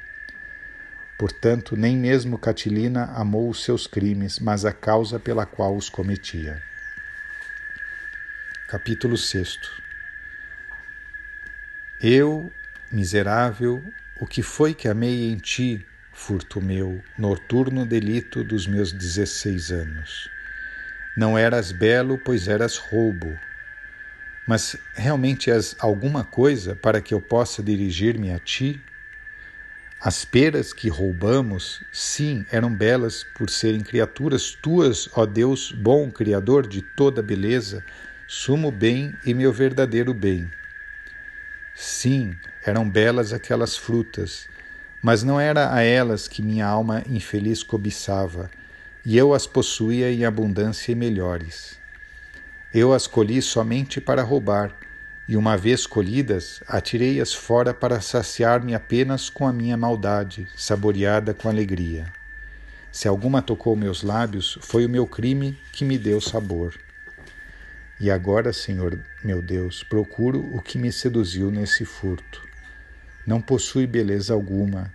Portanto, 1.17 1.77
nem 1.77 1.95
mesmo 1.95 2.37
Catilina 2.37 3.05
amou 3.15 3.49
os 3.49 3.63
seus 3.63 3.87
crimes, 3.87 4.39
mas 4.39 4.65
a 4.65 4.73
causa 4.73 5.17
pela 5.17 5.45
qual 5.45 5.73
os 5.73 5.87
cometia. 5.87 6.61
Capítulo 8.67 9.15
6 9.15 9.57
Eu, 12.01 12.51
miserável, 12.95 13.83
o 14.19 14.25
que 14.25 14.41
foi 14.41 14.73
que 14.73 14.87
amei 14.87 15.29
em 15.29 15.37
ti, 15.37 15.85
furto 16.13 16.61
meu, 16.61 17.03
noturno 17.17 17.85
delito 17.85 18.43
dos 18.43 18.65
meus 18.65 18.91
dezesseis 18.93 19.71
anos. 19.71 20.29
Não 21.17 21.37
eras 21.37 21.71
belo, 21.71 22.17
pois 22.17 22.47
eras 22.47 22.77
roubo. 22.77 23.37
Mas 24.47 24.77
realmente 24.93 25.51
és 25.51 25.75
alguma 25.79 26.23
coisa 26.23 26.75
para 26.75 27.01
que 27.01 27.13
eu 27.13 27.21
possa 27.21 27.61
dirigir-me 27.61 28.31
a 28.31 28.39
ti? 28.39 28.81
As 29.99 30.23
peras 30.23 30.71
que 30.71 30.87
roubamos, 30.87 31.81
sim, 31.91 32.45
eram 32.51 32.73
belas 32.73 33.23
por 33.23 33.49
serem 33.49 33.81
criaturas 33.81 34.51
tuas, 34.51 35.09
ó 35.13 35.25
Deus, 35.25 35.71
bom 35.71 36.11
Criador 36.11 36.67
de 36.67 36.81
toda 36.81 37.23
beleza, 37.23 37.83
sumo 38.27 38.71
bem 38.71 39.15
e 39.25 39.33
meu 39.33 39.51
verdadeiro 39.51 40.13
bem. 40.13 40.49
Sim, 41.73 42.37
eram 42.65 42.89
belas 42.89 43.31
aquelas 43.31 43.77
frutas, 43.77 44.47
mas 44.99 45.21
não 45.21 45.39
era 45.39 45.71
a 45.71 45.83
elas 45.83 46.27
que 46.27 46.41
minha 46.41 46.65
alma 46.65 47.03
infeliz 47.07 47.61
cobiçava, 47.61 48.49
e 49.05 49.15
eu 49.15 49.35
as 49.35 49.45
possuía 49.45 50.11
em 50.11 50.25
abundância 50.25 50.91
e 50.91 50.95
melhores. 50.95 51.77
Eu 52.73 52.91
as 52.91 53.05
colhi 53.05 53.39
somente 53.39 54.01
para 54.01 54.23
roubar, 54.23 54.75
e 55.27 55.37
uma 55.37 55.55
vez 55.55 55.85
colhidas, 55.85 56.59
atirei-as 56.67 57.33
fora 57.33 57.71
para 57.71 58.01
saciar-me 58.01 58.73
apenas 58.73 59.29
com 59.29 59.47
a 59.47 59.53
minha 59.53 59.77
maldade, 59.77 60.47
saboreada 60.55 61.35
com 61.35 61.47
alegria. 61.47 62.11
Se 62.91 63.07
alguma 63.07 63.43
tocou 63.43 63.75
meus 63.75 64.01
lábios, 64.01 64.57
foi 64.61 64.87
o 64.87 64.89
meu 64.89 65.05
crime 65.05 65.55
que 65.71 65.85
me 65.85 65.99
deu 65.99 66.19
sabor. 66.19 66.73
E 67.99 68.09
agora, 68.09 68.51
Senhor 68.51 68.99
meu 69.23 69.41
Deus, 69.41 69.83
procuro 69.83 70.39
o 70.55 70.61
que 70.61 70.79
me 70.79 70.91
seduziu 70.91 71.51
nesse 71.51 71.85
furto 71.85 72.44
não 73.25 73.41
possui 73.41 73.87
beleza 73.87 74.33
alguma. 74.33 74.91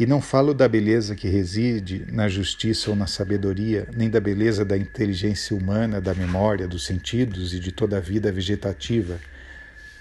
E 0.00 0.06
não 0.06 0.20
falo 0.20 0.54
da 0.54 0.66
beleza 0.66 1.14
que 1.14 1.28
reside 1.28 2.06
na 2.10 2.28
justiça 2.28 2.90
ou 2.90 2.96
na 2.96 3.06
sabedoria, 3.06 3.86
nem 3.94 4.08
da 4.08 4.18
beleza 4.18 4.64
da 4.64 4.76
inteligência 4.76 5.54
humana, 5.56 6.00
da 6.00 6.14
memória, 6.14 6.66
dos 6.66 6.86
sentidos 6.86 7.52
e 7.52 7.60
de 7.60 7.70
toda 7.70 7.98
a 7.98 8.00
vida 8.00 8.32
vegetativa, 8.32 9.20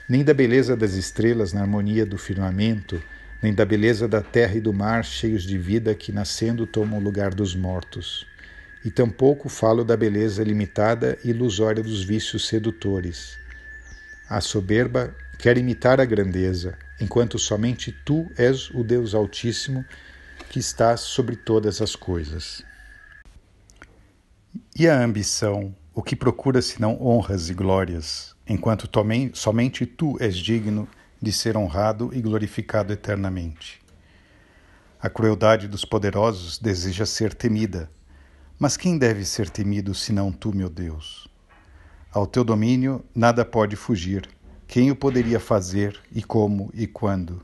nem 0.07 0.23
da 0.23 0.33
beleza 0.33 0.75
das 0.75 0.93
estrelas 0.93 1.51
na 1.51 1.61
harmonia 1.61 2.05
do 2.05 2.17
firmamento, 2.17 3.03
nem 3.41 3.53
da 3.53 3.65
beleza 3.65 4.07
da 4.07 4.21
terra 4.21 4.55
e 4.55 4.61
do 4.61 4.73
mar 4.73 5.03
cheios 5.03 5.43
de 5.43 5.57
vida 5.57 5.93
que 5.93 6.11
nascendo 6.11 6.65
tomam 6.65 6.99
o 6.99 7.03
lugar 7.03 7.33
dos 7.33 7.55
mortos. 7.55 8.25
E 8.83 8.89
tampouco 8.89 9.49
falo 9.49 9.83
da 9.83 9.97
beleza 9.97 10.43
limitada 10.43 11.17
e 11.23 11.29
ilusória 11.29 11.83
dos 11.83 12.03
vícios 12.03 12.47
sedutores. 12.47 13.37
A 14.29 14.39
soberba 14.39 15.13
quer 15.37 15.57
imitar 15.57 15.99
a 15.99 16.05
grandeza, 16.05 16.77
enquanto 17.01 17.39
somente 17.39 17.91
tu 18.05 18.29
és 18.37 18.69
o 18.69 18.83
Deus 18.83 19.15
Altíssimo 19.15 19.83
que 20.49 20.59
estás 20.59 21.01
sobre 21.01 21.35
todas 21.35 21.81
as 21.81 21.95
coisas. 21.95 22.63
E 24.75 24.87
a 24.87 25.03
ambição, 25.03 25.75
o 25.93 26.03
que 26.03 26.15
procura 26.15 26.61
senão 26.61 27.01
honras 27.01 27.49
e 27.49 27.53
glórias, 27.53 28.35
enquanto 28.47 28.89
somente 29.33 29.85
tu 29.85 30.15
és 30.19 30.37
digno 30.37 30.87
de 31.21 31.31
ser 31.31 31.57
honrado 31.57 32.11
e 32.13 32.21
glorificado 32.21 32.93
eternamente. 32.93 33.81
A 35.01 35.09
crueldade 35.09 35.67
dos 35.67 35.83
poderosos 35.83 36.59
deseja 36.59 37.05
ser 37.05 37.33
temida, 37.33 37.89
mas 38.59 38.77
quem 38.77 38.97
deve 38.97 39.25
ser 39.25 39.49
temido 39.49 39.95
senão 39.95 40.31
tu, 40.31 40.55
meu 40.55 40.69
Deus? 40.69 41.27
Ao 42.11 42.27
teu 42.27 42.43
domínio 42.43 43.03
nada 43.15 43.43
pode 43.43 43.75
fugir 43.75 44.29
quem 44.71 44.89
o 44.89 44.95
poderia 44.95 45.37
fazer 45.37 45.99
e 46.13 46.23
como 46.23 46.71
e 46.73 46.87
quando? 46.87 47.43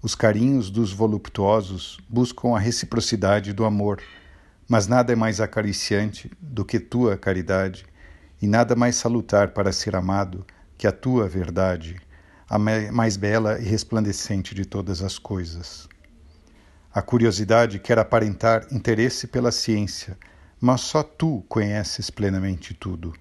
Os 0.00 0.14
carinhos 0.14 0.70
dos 0.70 0.90
voluptuosos 0.90 1.98
buscam 2.08 2.56
a 2.56 2.58
reciprocidade 2.58 3.52
do 3.52 3.62
amor, 3.62 4.00
mas 4.66 4.86
nada 4.86 5.12
é 5.12 5.16
mais 5.16 5.38
acariciante 5.38 6.30
do 6.40 6.64
que 6.64 6.80
tua 6.80 7.18
caridade, 7.18 7.84
e 8.40 8.46
nada 8.46 8.74
mais 8.74 8.96
salutar 8.96 9.48
para 9.50 9.70
ser 9.70 9.94
amado 9.94 10.46
que 10.78 10.86
a 10.86 10.92
tua 10.92 11.28
verdade, 11.28 12.00
a 12.48 12.58
mais 12.58 13.18
bela 13.18 13.60
e 13.60 13.64
resplandecente 13.64 14.54
de 14.54 14.64
todas 14.64 15.02
as 15.02 15.18
coisas. 15.18 15.86
A 16.90 17.02
curiosidade 17.02 17.78
quer 17.78 17.98
aparentar 17.98 18.66
interesse 18.72 19.26
pela 19.26 19.52
ciência, 19.52 20.16
mas 20.58 20.80
só 20.80 21.02
tu 21.02 21.44
conheces 21.50 22.08
plenamente 22.08 22.72
tudo. 22.72 23.12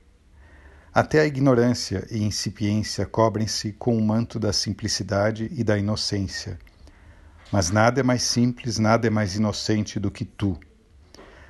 Até 0.96 1.22
a 1.22 1.26
ignorância 1.26 2.08
e 2.12 2.22
incipiência 2.22 3.04
cobrem-se 3.04 3.72
com 3.72 3.98
o 3.98 4.02
manto 4.02 4.40
da 4.40 4.54
simplicidade 4.54 5.50
e 5.52 5.64
da 5.64 5.76
inocência. 5.76 6.60
Mas 7.52 7.72
nada 7.72 8.02
é 8.02 8.04
mais 8.04 8.22
simples, 8.22 8.78
nada 8.78 9.08
é 9.08 9.10
mais 9.10 9.36
inocente 9.36 10.00
do 10.00 10.12
que 10.12 10.24
tu. 10.24 10.56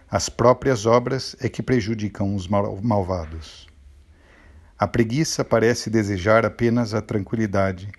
As 0.09 0.29
próprias 0.29 0.85
obras 0.85 1.35
é 1.41 1.49
que 1.49 1.61
prejudicam 1.61 2.35
os 2.35 2.47
malvados. 2.47 3.67
A 4.79 4.87
preguiça 4.87 5.43
parece 5.43 5.89
desejar 5.89 6.45
apenas 6.45 6.93
a 6.93 7.01
tranquilidade, 7.01 7.91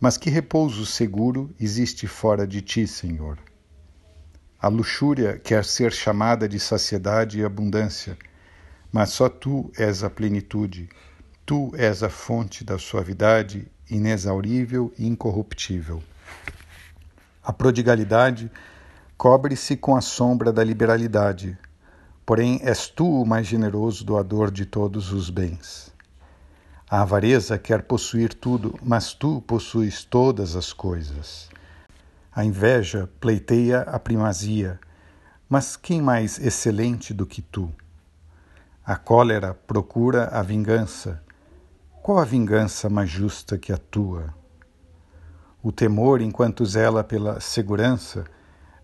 Mas 0.00 0.18
que 0.18 0.28
repouso 0.28 0.84
seguro 0.84 1.54
existe 1.58 2.06
fora 2.06 2.46
de 2.46 2.60
ti, 2.60 2.86
Senhor? 2.86 3.38
A 4.60 4.68
luxúria 4.68 5.38
quer 5.38 5.64
ser 5.64 5.92
chamada 5.92 6.46
de 6.46 6.60
saciedade 6.60 7.38
e 7.38 7.44
abundância, 7.44 8.18
mas 8.94 9.10
só 9.10 9.28
tu 9.28 9.72
és 9.76 10.04
a 10.04 10.08
plenitude, 10.08 10.88
tu 11.44 11.72
és 11.74 12.00
a 12.04 12.08
fonte 12.08 12.62
da 12.62 12.78
suavidade 12.78 13.66
inexaurível 13.90 14.92
e 14.96 15.04
incorruptível. 15.04 16.00
A 17.42 17.52
prodigalidade 17.52 18.48
cobre-se 19.16 19.76
com 19.76 19.96
a 19.96 20.00
sombra 20.00 20.52
da 20.52 20.62
liberalidade, 20.62 21.58
porém 22.24 22.60
és 22.62 22.86
tu 22.86 23.22
o 23.22 23.26
mais 23.26 23.48
generoso 23.48 24.04
doador 24.04 24.48
de 24.48 24.64
todos 24.64 25.12
os 25.12 25.28
bens. 25.28 25.92
A 26.88 27.02
avareza 27.02 27.58
quer 27.58 27.82
possuir 27.82 28.32
tudo, 28.32 28.78
mas 28.80 29.12
tu 29.12 29.42
possuis 29.44 30.04
todas 30.04 30.54
as 30.54 30.72
coisas. 30.72 31.48
A 32.32 32.44
inveja 32.44 33.10
pleiteia 33.18 33.80
a 33.80 33.98
primazia, 33.98 34.78
mas 35.48 35.76
quem 35.76 36.00
mais 36.00 36.38
excelente 36.38 37.12
do 37.12 37.26
que 37.26 37.42
tu? 37.42 37.74
A 38.86 38.96
cólera 38.96 39.54
procura 39.66 40.26
a 40.26 40.42
vingança. 40.42 41.22
Qual 42.02 42.18
a 42.18 42.24
vingança 42.24 42.90
mais 42.90 43.08
justa 43.08 43.56
que 43.56 43.72
a 43.72 43.78
tua? 43.78 44.34
O 45.62 45.72
temor, 45.72 46.20
enquanto 46.20 46.66
zela 46.66 47.02
pela 47.02 47.40
segurança, 47.40 48.26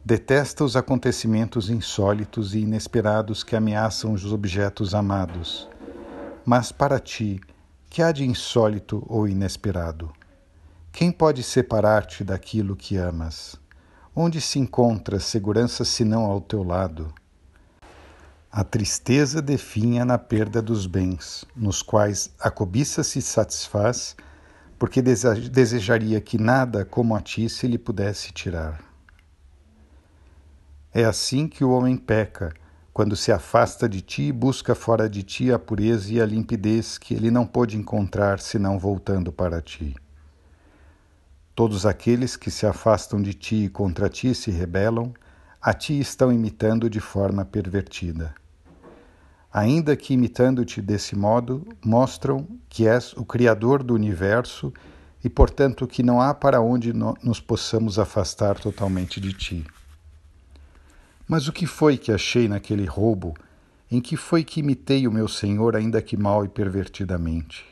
detesta 0.02 0.64
os 0.64 0.74
acontecimentos 0.74 1.68
insólitos 1.68 2.54
e 2.54 2.60
inesperados 2.60 3.44
que 3.44 3.54
ameaçam 3.54 4.14
os 4.14 4.24
objetos 4.32 4.94
amados. 4.94 5.68
Mas 6.46 6.72
para 6.72 6.98
ti, 6.98 7.38
que 7.90 8.02
há 8.02 8.10
de 8.10 8.24
insólito 8.24 9.04
ou 9.06 9.28
inesperado? 9.28 10.10
Quem 10.90 11.12
pode 11.12 11.42
separar-te 11.42 12.24
daquilo 12.24 12.74
que 12.74 12.96
amas? 12.96 13.54
Onde 14.16 14.40
se 14.40 14.58
encontra 14.58 15.20
segurança 15.20 15.84
senão 15.84 16.24
ao 16.24 16.40
teu 16.40 16.62
lado? 16.62 17.12
A 18.52 18.64
tristeza 18.64 19.40
definha 19.40 20.04
na 20.04 20.18
perda 20.18 20.60
dos 20.60 20.84
bens, 20.84 21.44
nos 21.54 21.82
quais 21.82 22.34
a 22.40 22.50
cobiça 22.50 23.04
se 23.04 23.22
satisfaz, 23.22 24.16
porque 24.76 25.00
desejaria 25.00 26.20
que 26.20 26.36
nada 26.36 26.84
como 26.84 27.14
a 27.14 27.20
ti 27.20 27.48
se 27.48 27.68
lhe 27.68 27.78
pudesse 27.78 28.32
tirar. 28.32 28.82
É 30.92 31.04
assim 31.04 31.46
que 31.46 31.62
o 31.62 31.70
homem 31.70 31.96
peca, 31.96 32.52
quando 32.92 33.14
se 33.14 33.30
afasta 33.30 33.88
de 33.88 34.00
ti 34.00 34.22
e 34.22 34.32
busca 34.32 34.74
fora 34.74 35.08
de 35.08 35.22
ti 35.22 35.52
a 35.52 35.58
pureza 35.58 36.12
e 36.12 36.20
a 36.20 36.26
limpidez 36.26 36.98
que 36.98 37.14
ele 37.14 37.30
não 37.30 37.46
pôde 37.46 37.76
encontrar 37.76 38.40
senão 38.40 38.80
voltando 38.80 39.30
para 39.30 39.62
ti. 39.62 39.94
Todos 41.54 41.86
aqueles 41.86 42.34
que 42.34 42.50
se 42.50 42.66
afastam 42.66 43.22
de 43.22 43.32
ti 43.32 43.66
e 43.66 43.68
contra 43.68 44.08
ti 44.08 44.34
se 44.34 44.50
rebelam, 44.50 45.12
a 45.60 45.74
ti 45.74 45.98
estão 45.98 46.32
imitando 46.32 46.88
de 46.88 47.00
forma 47.00 47.44
pervertida 47.44 48.34
ainda 49.52 49.96
que 49.96 50.14
imitando-te 50.14 50.80
desse 50.80 51.16
modo, 51.16 51.66
mostram 51.84 52.46
que 52.68 52.86
és 52.86 53.12
o 53.14 53.24
Criador 53.24 53.82
do 53.82 53.94
universo 53.94 54.72
e, 55.22 55.28
portanto, 55.28 55.86
que 55.86 56.02
não 56.02 56.20
há 56.20 56.32
para 56.32 56.60
onde 56.60 56.92
nos 56.92 57.40
possamos 57.40 57.98
afastar 57.98 58.58
totalmente 58.58 59.20
de 59.20 59.32
ti. 59.32 59.66
Mas 61.26 61.48
o 61.48 61.52
que 61.52 61.66
foi 61.66 61.98
que 61.98 62.12
achei 62.12 62.48
naquele 62.48 62.84
roubo? 62.84 63.34
Em 63.90 64.00
que 64.00 64.16
foi 64.16 64.44
que 64.44 64.60
imitei 64.60 65.06
o 65.06 65.12
meu 65.12 65.26
Senhor, 65.26 65.74
ainda 65.76 66.00
que 66.00 66.16
mal 66.16 66.44
e 66.44 66.48
pervertidamente? 66.48 67.64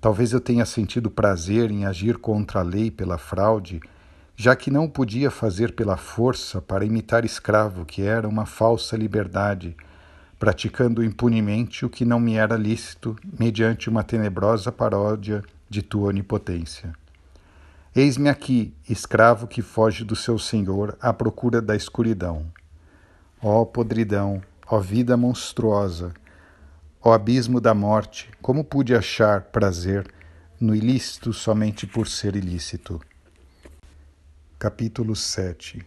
Talvez 0.00 0.32
eu 0.32 0.40
tenha 0.40 0.66
sentido 0.66 1.10
prazer 1.10 1.70
em 1.70 1.84
agir 1.84 2.18
contra 2.18 2.60
a 2.60 2.64
lei 2.64 2.90
pela 2.90 3.16
fraude, 3.16 3.80
já 4.42 4.56
que 4.56 4.70
não 4.70 4.88
podia 4.88 5.30
fazer 5.30 5.74
pela 5.74 5.98
força 5.98 6.62
para 6.62 6.82
imitar 6.82 7.26
escravo, 7.26 7.84
que 7.84 8.00
era 8.00 8.26
uma 8.26 8.46
falsa 8.46 8.96
liberdade 8.96 9.76
praticando 10.38 11.04
impunemente 11.04 11.84
o 11.84 11.90
que 11.90 12.06
não 12.06 12.18
me 12.18 12.36
era 12.36 12.56
lícito, 12.56 13.14
mediante 13.38 13.90
uma 13.90 14.02
tenebrosa 14.02 14.72
paródia 14.72 15.44
de 15.68 15.82
tua 15.82 16.08
onipotência. 16.08 16.94
Eis-me 17.94 18.30
aqui, 18.30 18.72
escravo 18.88 19.46
que 19.46 19.60
foge 19.60 20.04
do 20.04 20.16
seu 20.16 20.38
senhor 20.38 20.96
à 21.02 21.12
procura 21.12 21.60
da 21.60 21.76
escuridão. 21.76 22.46
Ó 23.42 23.66
podridão, 23.66 24.40
ó 24.66 24.80
vida 24.80 25.18
monstruosa, 25.18 26.14
ó 27.02 27.12
abismo 27.12 27.60
da 27.60 27.74
morte, 27.74 28.30
como 28.40 28.64
pude 28.64 28.94
achar 28.94 29.42
prazer 29.42 30.10
no 30.58 30.74
ilícito 30.74 31.30
somente 31.30 31.86
por 31.86 32.08
ser 32.08 32.36
ilícito? 32.36 33.02
Capítulo 34.62 35.16
7 35.16 35.82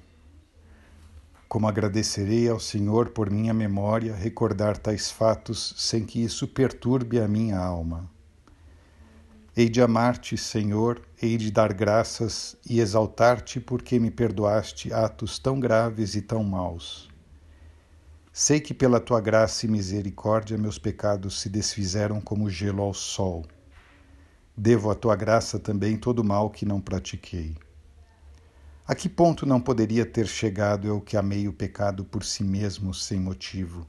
como 1.47 1.67
agradecerei 1.67 2.49
ao 2.49 2.59
Senhor 2.59 3.09
por 3.09 3.29
minha 3.29 3.53
memória 3.53 4.15
recordar 4.15 4.79
tais 4.79 5.11
fatos 5.11 5.75
sem 5.77 6.03
que 6.03 6.23
isso 6.23 6.47
perturbe 6.47 7.19
a 7.19 7.27
minha 7.27 7.59
alma. 7.59 8.09
Hei 9.55 9.69
de 9.69 9.79
amar-te, 9.79 10.35
Senhor, 10.35 10.99
hei 11.21 11.37
de 11.37 11.51
dar 11.51 11.71
graças 11.71 12.57
e 12.67 12.79
exaltar-te 12.79 13.59
porque 13.59 13.99
me 13.99 14.09
perdoaste 14.09 14.91
atos 14.91 15.37
tão 15.37 15.59
graves 15.59 16.15
e 16.15 16.21
tão 16.23 16.43
maus. 16.43 17.07
Sei 18.31 18.59
que 18.59 18.73
pela 18.73 18.99
tua 18.99 19.21
graça 19.21 19.67
e 19.67 19.69
misericórdia 19.69 20.57
meus 20.57 20.79
pecados 20.79 21.39
se 21.41 21.47
desfizeram 21.47 22.19
como 22.19 22.49
gelo 22.49 22.81
ao 22.81 22.95
sol. 22.95 23.45
Devo 24.57 24.89
à 24.89 24.95
tua 24.95 25.15
graça 25.15 25.59
também 25.59 25.95
todo 25.95 26.21
o 26.21 26.25
mal 26.25 26.49
que 26.49 26.65
não 26.65 26.81
pratiquei. 26.81 27.55
A 28.85 28.93
que 28.93 29.07
ponto 29.07 29.45
não 29.45 29.61
poderia 29.61 30.05
ter 30.05 30.27
chegado 30.27 30.85
eu 30.85 30.99
que 30.99 31.15
amei 31.15 31.47
o 31.47 31.53
pecado 31.53 32.03
por 32.03 32.21
si 32.21 32.43
mesmo 32.43 32.93
sem 32.93 33.17
motivo? 33.17 33.87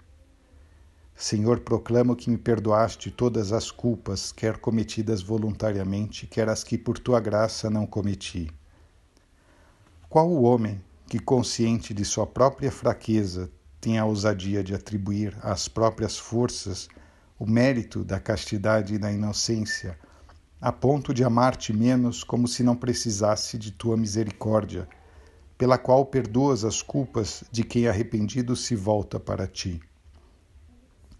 Senhor, 1.17 1.59
proclamo 1.59 2.15
que 2.15 2.31
me 2.31 2.39
perdoaste 2.39 3.11
todas 3.11 3.53
as 3.53 3.73
culpas, 3.73 4.31
quer 4.31 4.59
cometidas 4.59 5.21
voluntariamente, 5.21 6.29
quer 6.29 6.49
as 6.49 6.63
que 6.63 6.79
por 6.79 6.97
tua 6.97 7.19
graça 7.19 7.69
não 7.69 7.89
cometi. 7.89 8.49
Qual 10.09 10.31
o 10.31 10.43
homem 10.43 10.81
que, 11.09 11.19
consciente 11.19 11.93
de 11.93 12.05
sua 12.05 12.25
própria 12.25 12.71
fraqueza, 12.71 13.51
tem 13.81 13.99
a 13.99 14.05
ousadia 14.05 14.63
de 14.63 14.77
atribuir 14.77 15.37
às 15.43 15.67
próprias 15.67 16.17
forças 16.17 16.89
o 17.37 17.45
mérito 17.45 18.05
da 18.05 18.21
castidade 18.21 18.95
e 18.95 18.99
da 18.99 19.11
inocência, 19.11 19.99
a 20.65 20.73
ponto 20.73 21.13
de 21.13 21.23
amar-te 21.23 21.75
menos 21.75 22.25
como 22.25 22.49
se 22.49 22.63
não 22.63 22.75
precisasse 22.75 23.59
de 23.59 23.71
tua 23.71 23.99
misericórdia, 23.99 24.89
pela 25.59 25.77
qual 25.77 26.07
perdoas 26.07 26.65
as 26.65 26.81
culpas 26.81 27.45
de 27.53 27.63
quem 27.63 27.87
arrependido 27.87 28.57
se 28.57 28.75
volta 28.75 29.21
para 29.21 29.47
ti. 29.47 29.79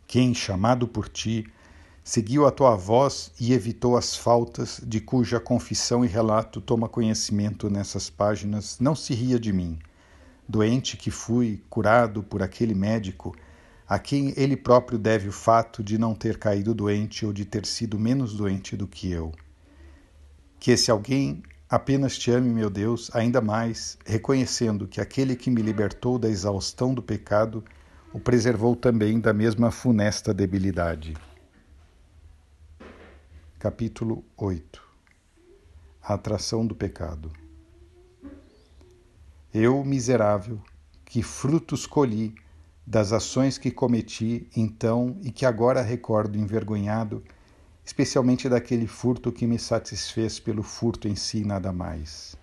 Quem, 0.07 0.33
chamado 0.33 0.89
por 0.89 1.11
ti, 1.11 1.47
seguiu 2.03 2.47
a 2.47 2.51
tua 2.51 2.75
voz 2.75 3.33
e 3.39 3.53
evitou 3.53 3.99
as 3.99 4.17
faltas 4.17 4.81
de 4.83 4.99
cuja 4.99 5.39
confissão 5.39 6.03
e 6.03 6.09
relato 6.09 6.59
toma 6.59 6.89
conhecimento 6.89 7.69
nessas 7.69 8.09
páginas, 8.09 8.79
não 8.81 8.95
se 8.97 9.13
ria 9.13 9.39
de 9.39 9.53
mim, 9.53 9.79
doente 10.49 10.97
que 10.97 11.11
fui, 11.11 11.63
curado 11.69 12.23
por 12.23 12.43
aquele 12.43 12.75
médico 12.75 13.37
a 13.87 13.99
quem 13.99 14.33
ele 14.37 14.57
próprio 14.57 14.99
deve 14.99 15.29
o 15.29 15.33
fato 15.33 15.83
de 15.83 15.99
não 15.99 16.15
ter 16.15 16.39
caído 16.39 16.75
doente 16.75 17.27
ou 17.27 17.33
de 17.33 17.45
ter 17.45 17.67
sido 17.67 17.99
menos 17.99 18.35
doente 18.35 18.77
do 18.77 18.87
que 18.87 19.11
eu. 19.11 19.33
Que 20.59 20.71
esse 20.71 20.91
alguém 20.91 21.43
apenas 21.69 22.17
te 22.17 22.31
ame, 22.31 22.49
meu 22.49 22.71
Deus, 22.71 23.11
ainda 23.15 23.41
mais, 23.41 23.99
reconhecendo 24.07 24.89
que 24.89 25.01
aquele 25.01 25.37
que 25.37 25.51
me 25.51 25.61
libertou 25.61 26.19
da 26.19 26.29
exaustão 26.29 26.95
do 26.95 27.03
pecado 27.03 27.63
o 28.13 28.21
preservou 28.21 28.77
também 28.77 29.21
da 29.21 29.33
mesma 29.33 29.71
funesta 29.71 30.33
debilidade. 30.33 31.15
Capítulo 33.59 34.25
8 34.37 34.83
A 36.01 36.15
atração 36.15 36.67
do 36.67 36.75
pecado. 36.75 37.33
Eu, 39.53 39.85
miserável, 39.85 40.61
que 41.05 41.23
frutos 41.23 41.87
colhi 41.87 42.35
das 42.87 43.13
ações 43.13 43.57
que 43.57 43.71
cometi 43.71 44.49
então 44.55 45.17
e 45.23 45.31
que 45.31 45.47
agora 45.47 45.81
recordo 45.81 46.39
envergonhado, 46.39 47.23
especialmente 47.85 48.49
daquele 48.49 48.87
furto 48.87 49.33
que 49.33 49.47
me 49.47 49.59
satisfez 49.59 50.39
pelo 50.39 50.63
furto 50.63 51.09
em 51.09 51.17
si 51.17 51.45
nada 51.45 51.73
mais. 51.73 52.37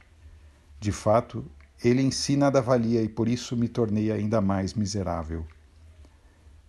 De 0.79 0.91
fato, 0.91 1.45
ele 1.83 2.01
em 2.01 2.11
si 2.11 2.35
nada 2.35 2.61
valia 2.61 3.01
e 3.01 3.09
por 3.09 3.27
isso 3.27 3.55
me 3.55 3.67
tornei 3.67 4.11
ainda 4.11 4.41
mais 4.41 4.73
miserável. 4.73 5.45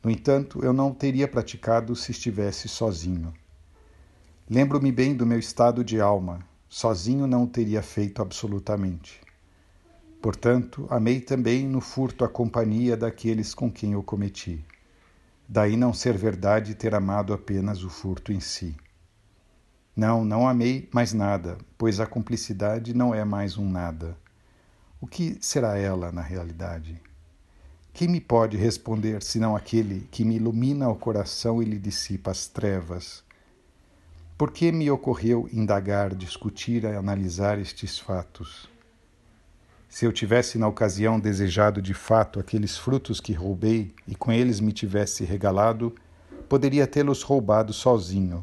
No 0.02 0.11
entanto, 0.11 0.62
eu 0.64 0.72
não 0.72 0.92
teria 0.92 1.28
praticado 1.28 1.94
se 1.94 2.11
estivesse 2.11 2.68
sozinho. 2.68 3.32
Lembro-me 4.50 4.90
bem 4.90 5.14
do 5.14 5.24
meu 5.24 5.38
estado 5.38 5.85
de 5.85 6.00
alma, 6.00 6.40
sozinho 6.68 7.26
não 7.26 7.44
o 7.44 7.46
teria 7.46 7.82
feito 7.82 8.20
absolutamente. 8.20 9.20
Portanto, 10.22 10.87
amei 10.88 11.20
também 11.20 11.66
no 11.66 11.80
furto 11.80 12.24
a 12.24 12.28
companhia 12.28 12.96
daqueles 12.96 13.52
com 13.52 13.68
quem 13.68 13.94
eu 13.94 14.04
cometi. 14.04 14.64
Daí 15.48 15.76
não 15.76 15.92
ser 15.92 16.16
verdade 16.16 16.76
ter 16.76 16.94
amado 16.94 17.35
apenas 17.35 17.82
o 17.82 17.90
furto 17.90 18.32
em 18.32 18.38
si. 18.38 18.76
Não, 19.96 20.24
não 20.24 20.48
amei 20.48 20.88
mais 20.92 21.12
nada, 21.12 21.58
pois 21.76 21.98
a 21.98 22.06
cumplicidade 22.06 22.94
não 22.94 23.12
é 23.12 23.24
mais 23.24 23.58
um 23.58 23.68
nada. 23.68 24.16
O 25.00 25.08
que 25.08 25.37
será 25.40 25.76
ela 25.76 26.12
na 26.12 26.22
realidade? 26.22 27.02
Quem 27.92 28.06
me 28.06 28.20
pode 28.20 28.56
responder 28.56 29.24
senão 29.24 29.56
aquele 29.56 30.06
que 30.08 30.24
me 30.24 30.37
ilumina 30.37 30.88
o 30.88 30.94
coração 30.94 31.61
e 31.61 31.64
lhe 31.64 31.80
dissipa 31.80 32.30
as 32.30 32.46
trevas? 32.46 33.24
Por 34.38 34.52
que 34.52 34.70
me 34.70 34.88
ocorreu 34.88 35.48
indagar, 35.52 36.14
discutir 36.14 36.85
e 36.85 36.94
analisar 36.94 37.58
estes 37.58 37.98
fatos? 37.98 38.70
Se 39.92 40.07
eu 40.07 40.11
tivesse 40.11 40.57
na 40.57 40.66
ocasião 40.66 41.20
desejado 41.20 41.83
de 41.83 41.92
fato 41.92 42.40
aqueles 42.40 42.78
frutos 42.78 43.20
que 43.20 43.35
roubei 43.35 43.94
e 44.09 44.14
com 44.14 44.33
eles 44.33 44.59
me 44.59 44.72
tivesse 44.72 45.22
regalado, 45.22 45.94
poderia 46.48 46.87
tê-los 46.87 47.22
roubado 47.22 47.74
sozinho. 47.74 48.42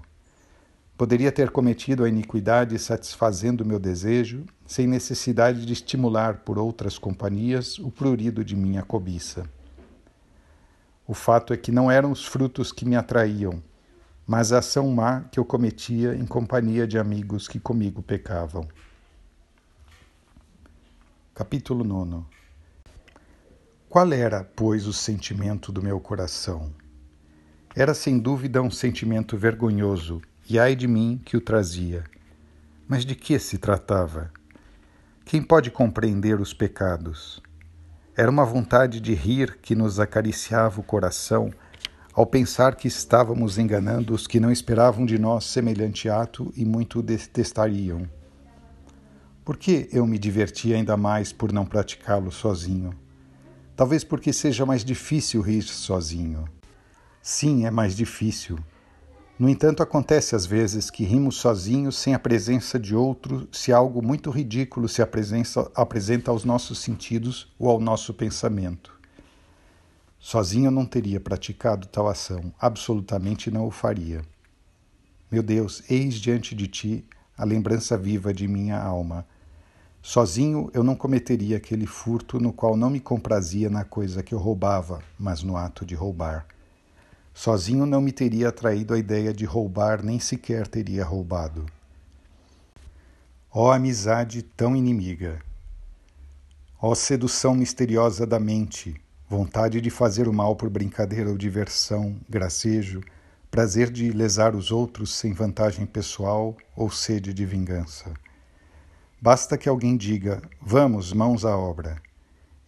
Poderia 0.96 1.32
ter 1.32 1.50
cometido 1.50 2.04
a 2.04 2.08
iniquidade 2.08 2.78
satisfazendo 2.78 3.66
meu 3.66 3.80
desejo, 3.80 4.46
sem 4.68 4.86
necessidade 4.86 5.66
de 5.66 5.74
estimular 5.74 6.42
por 6.42 6.60
outras 6.60 7.00
companhias 7.00 7.80
o 7.80 7.90
prurido 7.90 8.46
de 8.46 8.56
minha 8.56 8.84
cobiça. 8.84 9.50
O 11.08 11.16
fato 11.16 11.52
é 11.52 11.58
que 11.58 11.72
não 11.72 11.90
eram 11.90 12.12
os 12.12 12.24
frutos 12.24 12.72
que 12.72 12.86
me 12.86 12.96
atraíam, 12.96 13.60
mas 14.28 14.54
a 14.54 14.60
ação 14.60 14.88
má 14.92 15.22
que 15.32 15.40
eu 15.40 15.46
cometia 15.46 16.14
em 16.14 16.28
companhia 16.28 16.86
de 16.86 17.00
amigos 17.00 17.48
que 17.48 17.60
comigo 17.60 18.04
pecavam. 18.04 18.68
Capítulo 21.40 21.86
9 21.86 22.26
Qual 23.88 24.12
era, 24.12 24.44
pois, 24.44 24.86
o 24.88 24.92
sentimento 24.92 25.72
do 25.72 25.82
meu 25.82 25.98
coração? 25.98 26.70
Era 27.74 27.94
sem 27.94 28.20
dúvida 28.20 28.62
um 28.62 28.70
sentimento 28.70 29.38
vergonhoso, 29.38 30.22
e 30.50 30.60
ai 30.60 30.76
de 30.76 30.86
mim 30.86 31.18
que 31.24 31.38
o 31.38 31.40
trazia. 31.40 32.04
Mas 32.90 33.06
de 33.06 33.16
que 33.16 33.40
se 33.40 33.58
tratava? 33.58 34.34
Quem 35.24 35.42
pode 35.42 35.72
compreender 35.72 36.42
os 36.42 36.54
pecados? 36.54 37.42
Era 38.18 38.30
uma 38.30 38.44
vontade 38.44 39.00
de 39.00 39.14
rir 39.14 39.60
que 39.62 39.76
nos 39.76 39.98
acariciava 39.98 40.82
o 40.82 40.84
coração 40.84 41.54
ao 42.14 42.26
pensar 42.26 42.76
que 42.76 42.90
estávamos 42.90 43.58
enganando 43.58 44.14
os 44.14 44.28
que 44.28 44.42
não 44.42 44.52
esperavam 44.52 45.06
de 45.06 45.18
nós 45.18 45.46
semelhante 45.46 46.10
ato 46.10 46.52
e 46.54 46.66
muito 46.66 47.02
detestariam. 47.02 48.19
Por 49.50 49.58
que 49.58 49.90
eu 49.92 50.06
me 50.06 50.20
diverti 50.20 50.76
ainda 50.76 50.96
mais 50.96 51.34
por 51.34 51.52
não 51.52 51.66
praticá-lo 51.66 52.32
sozinho? 52.32 52.94
Talvez 53.76 54.04
porque 54.04 54.32
seja 54.32 54.64
mais 54.64 54.86
difícil 54.86 55.42
rir 55.42 55.64
sozinho. 55.64 56.48
Sim, 57.20 57.66
é 57.66 57.72
mais 57.72 57.96
difícil. 57.96 58.60
No 59.40 59.50
entanto, 59.50 59.82
acontece 59.82 60.36
às 60.36 60.46
vezes 60.46 60.92
que 60.92 61.04
rimos 61.04 61.38
sozinhos 61.38 61.98
sem 61.98 62.14
a 62.14 62.20
presença 62.20 62.78
de 62.78 62.96
outro, 62.96 63.50
se 63.52 63.74
algo 63.74 64.04
muito 64.04 64.30
ridículo 64.30 64.88
se 64.88 65.02
apresenta 65.02 66.30
aos 66.30 66.46
nossos 66.46 66.78
sentidos 66.78 67.52
ou 67.58 67.72
ao 67.72 67.80
nosso 67.80 68.14
pensamento. 68.14 68.94
Sozinho 70.20 70.68
eu 70.68 70.72
não 70.72 70.86
teria 70.86 71.20
praticado 71.20 71.88
tal 71.88 72.08
ação, 72.08 72.54
absolutamente 72.60 73.50
não 73.50 73.66
o 73.66 73.72
faria. 73.72 74.22
Meu 75.32 75.42
Deus, 75.42 75.82
eis 75.90 76.14
diante 76.14 76.54
de 76.54 76.68
ti 76.68 77.04
a 77.36 77.44
lembrança 77.44 77.98
viva 77.98 78.32
de 78.32 78.48
minha 78.48 78.80
alma 78.80 79.26
Sozinho 80.02 80.72
eu 80.74 80.84
não 80.84 80.96
cometeria 80.96 81.58
aquele 81.58 81.86
furto 81.86 82.40
no 82.40 82.54
qual 82.54 82.78
não 82.78 82.90
me 82.90 83.00
comprazia 83.00 83.70
na 83.70 83.84
coisa 83.84 84.24
que 84.24 84.34
eu 84.34 84.40
roubava, 84.40 85.02
mas 85.20 85.44
no 85.44 85.58
ato 85.58 85.86
de 85.86 85.94
roubar. 85.94 86.46
Sozinho 87.34 87.86
não 87.86 88.02
me 88.02 88.12
teria 88.12 88.50
atraído 88.50 88.94
a 88.94 88.98
ideia 88.98 89.34
de 89.34 89.46
roubar, 89.46 90.04
nem 90.04 90.20
sequer 90.20 90.68
teria 90.68 91.04
roubado. 91.04 91.66
Ó 93.52 93.68
oh, 93.68 93.72
amizade 93.72 94.42
tão 94.42 94.76
inimiga! 94.76 95.40
Ó 96.82 96.92
oh, 96.92 96.96
sedução 96.96 97.54
misteriosa 97.54 98.26
da 98.26 98.40
mente, 98.40 99.00
vontade 99.28 99.82
de 99.82 99.90
fazer 99.90 100.28
o 100.28 100.34
mal 100.34 100.56
por 100.56 100.70
brincadeira 100.70 101.30
ou 101.30 101.38
diversão, 101.38 102.16
gracejo, 102.28 103.02
prazer 103.52 103.92
de 103.92 104.12
lesar 104.12 104.56
os 104.56 104.72
outros 104.72 105.14
sem 105.14 105.34
vantagem 105.34 105.86
pessoal 105.86 106.56
ou 106.76 106.90
sede 106.90 107.34
de 107.34 107.46
vingança. 107.46 108.14
Basta 109.22 109.58
que 109.58 109.68
alguém 109.68 109.98
diga: 109.98 110.42
Vamos, 110.62 111.12
mãos 111.12 111.44
à 111.44 111.58
obra, 111.58 112.02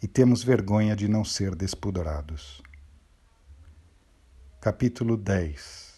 e 0.04 0.08
temos 0.08 0.44
vergonha 0.44 0.98
de 0.98 1.08
não 1.08 1.24
ser 1.24 1.56
despudorados. 1.56 2.62
Capítulo 4.60 5.16
10 5.16 5.94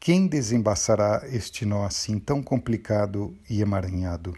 Quem 0.00 0.26
desembaçará 0.26 1.22
este 1.26 1.64
nó 1.64 1.84
assim 1.84 2.18
tão 2.18 2.42
complicado 2.42 3.38
e 3.48 3.62
emaranhado? 3.62 4.36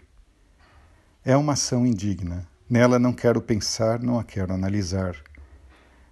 É 1.25 1.35
uma 1.35 1.53
ação 1.53 1.83
indigna. 1.83 2.47
Nela 2.69 2.99
não 2.99 3.13
quero 3.13 3.41
pensar, 3.41 3.99
não 3.99 4.19
a 4.19 4.23
quero 4.23 4.53
analisar. 4.53 5.15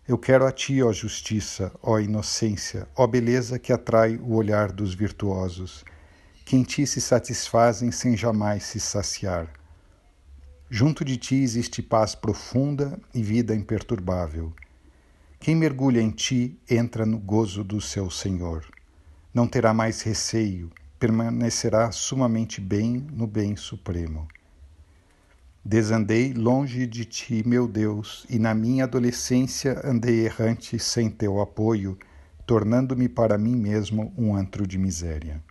Eu 0.08 0.18
quero 0.18 0.48
a 0.48 0.52
ti, 0.52 0.82
ó 0.82 0.92
justiça, 0.92 1.72
ó 1.84 2.00
inocência, 2.00 2.88
ó 2.96 3.06
beleza 3.06 3.60
que 3.60 3.72
atrai 3.72 4.18
o 4.18 4.34
olhar 4.34 4.72
dos 4.72 4.96
virtuosos 4.96 5.86
que 6.45 6.56
em 6.56 6.63
ti 6.63 6.86
se 6.86 6.99
satisfazem 6.99 7.91
sem 7.91 8.15
jamais 8.17 8.63
se 8.63 8.80
saciar. 8.80 9.47
Junto 10.69 11.04
de 11.04 11.17
ti 11.17 11.36
existe 11.36 11.82
paz 11.82 12.15
profunda 12.15 12.99
e 13.13 13.21
vida 13.21 13.54
imperturbável. 13.56 14.54
Quem 15.39 15.56
mergulha 15.56 15.99
em 15.99 16.12
ti 16.12 16.58
entra 16.69 17.06
no 17.06 17.17
gozo 17.17 17.63
do 17.63 17.82
seu 17.82 18.10
Senhor. 18.10 18.65
Não 19.34 19.47
terá 19.47 19.73
mais 19.73 20.01
receio, 20.01 20.71
permanecerá 20.99 21.91
sumamente 21.91 22.62
bem 22.62 23.06
no 23.12 23.25
bem 23.25 23.56
supremo. 23.56 24.27
Desandei 25.63 26.34
longe 26.34 26.88
de 26.88 27.06
ti, 27.06 27.43
meu 27.45 27.67
Deus, 27.67 28.25
e 28.30 28.39
na 28.39 28.54
minha 28.54 28.86
adolescência 28.86 29.82
andei 29.84 30.25
errante 30.25 30.80
sem 30.80 31.10
teu 31.10 31.41
apoio, 31.41 31.97
tornando-me 32.47 33.10
para 33.10 33.38
mim 33.38 33.56
mesmo 33.56 34.13
um 34.17 34.36
antro 34.36 34.65
de 34.65 34.77
miséria. 34.77 35.43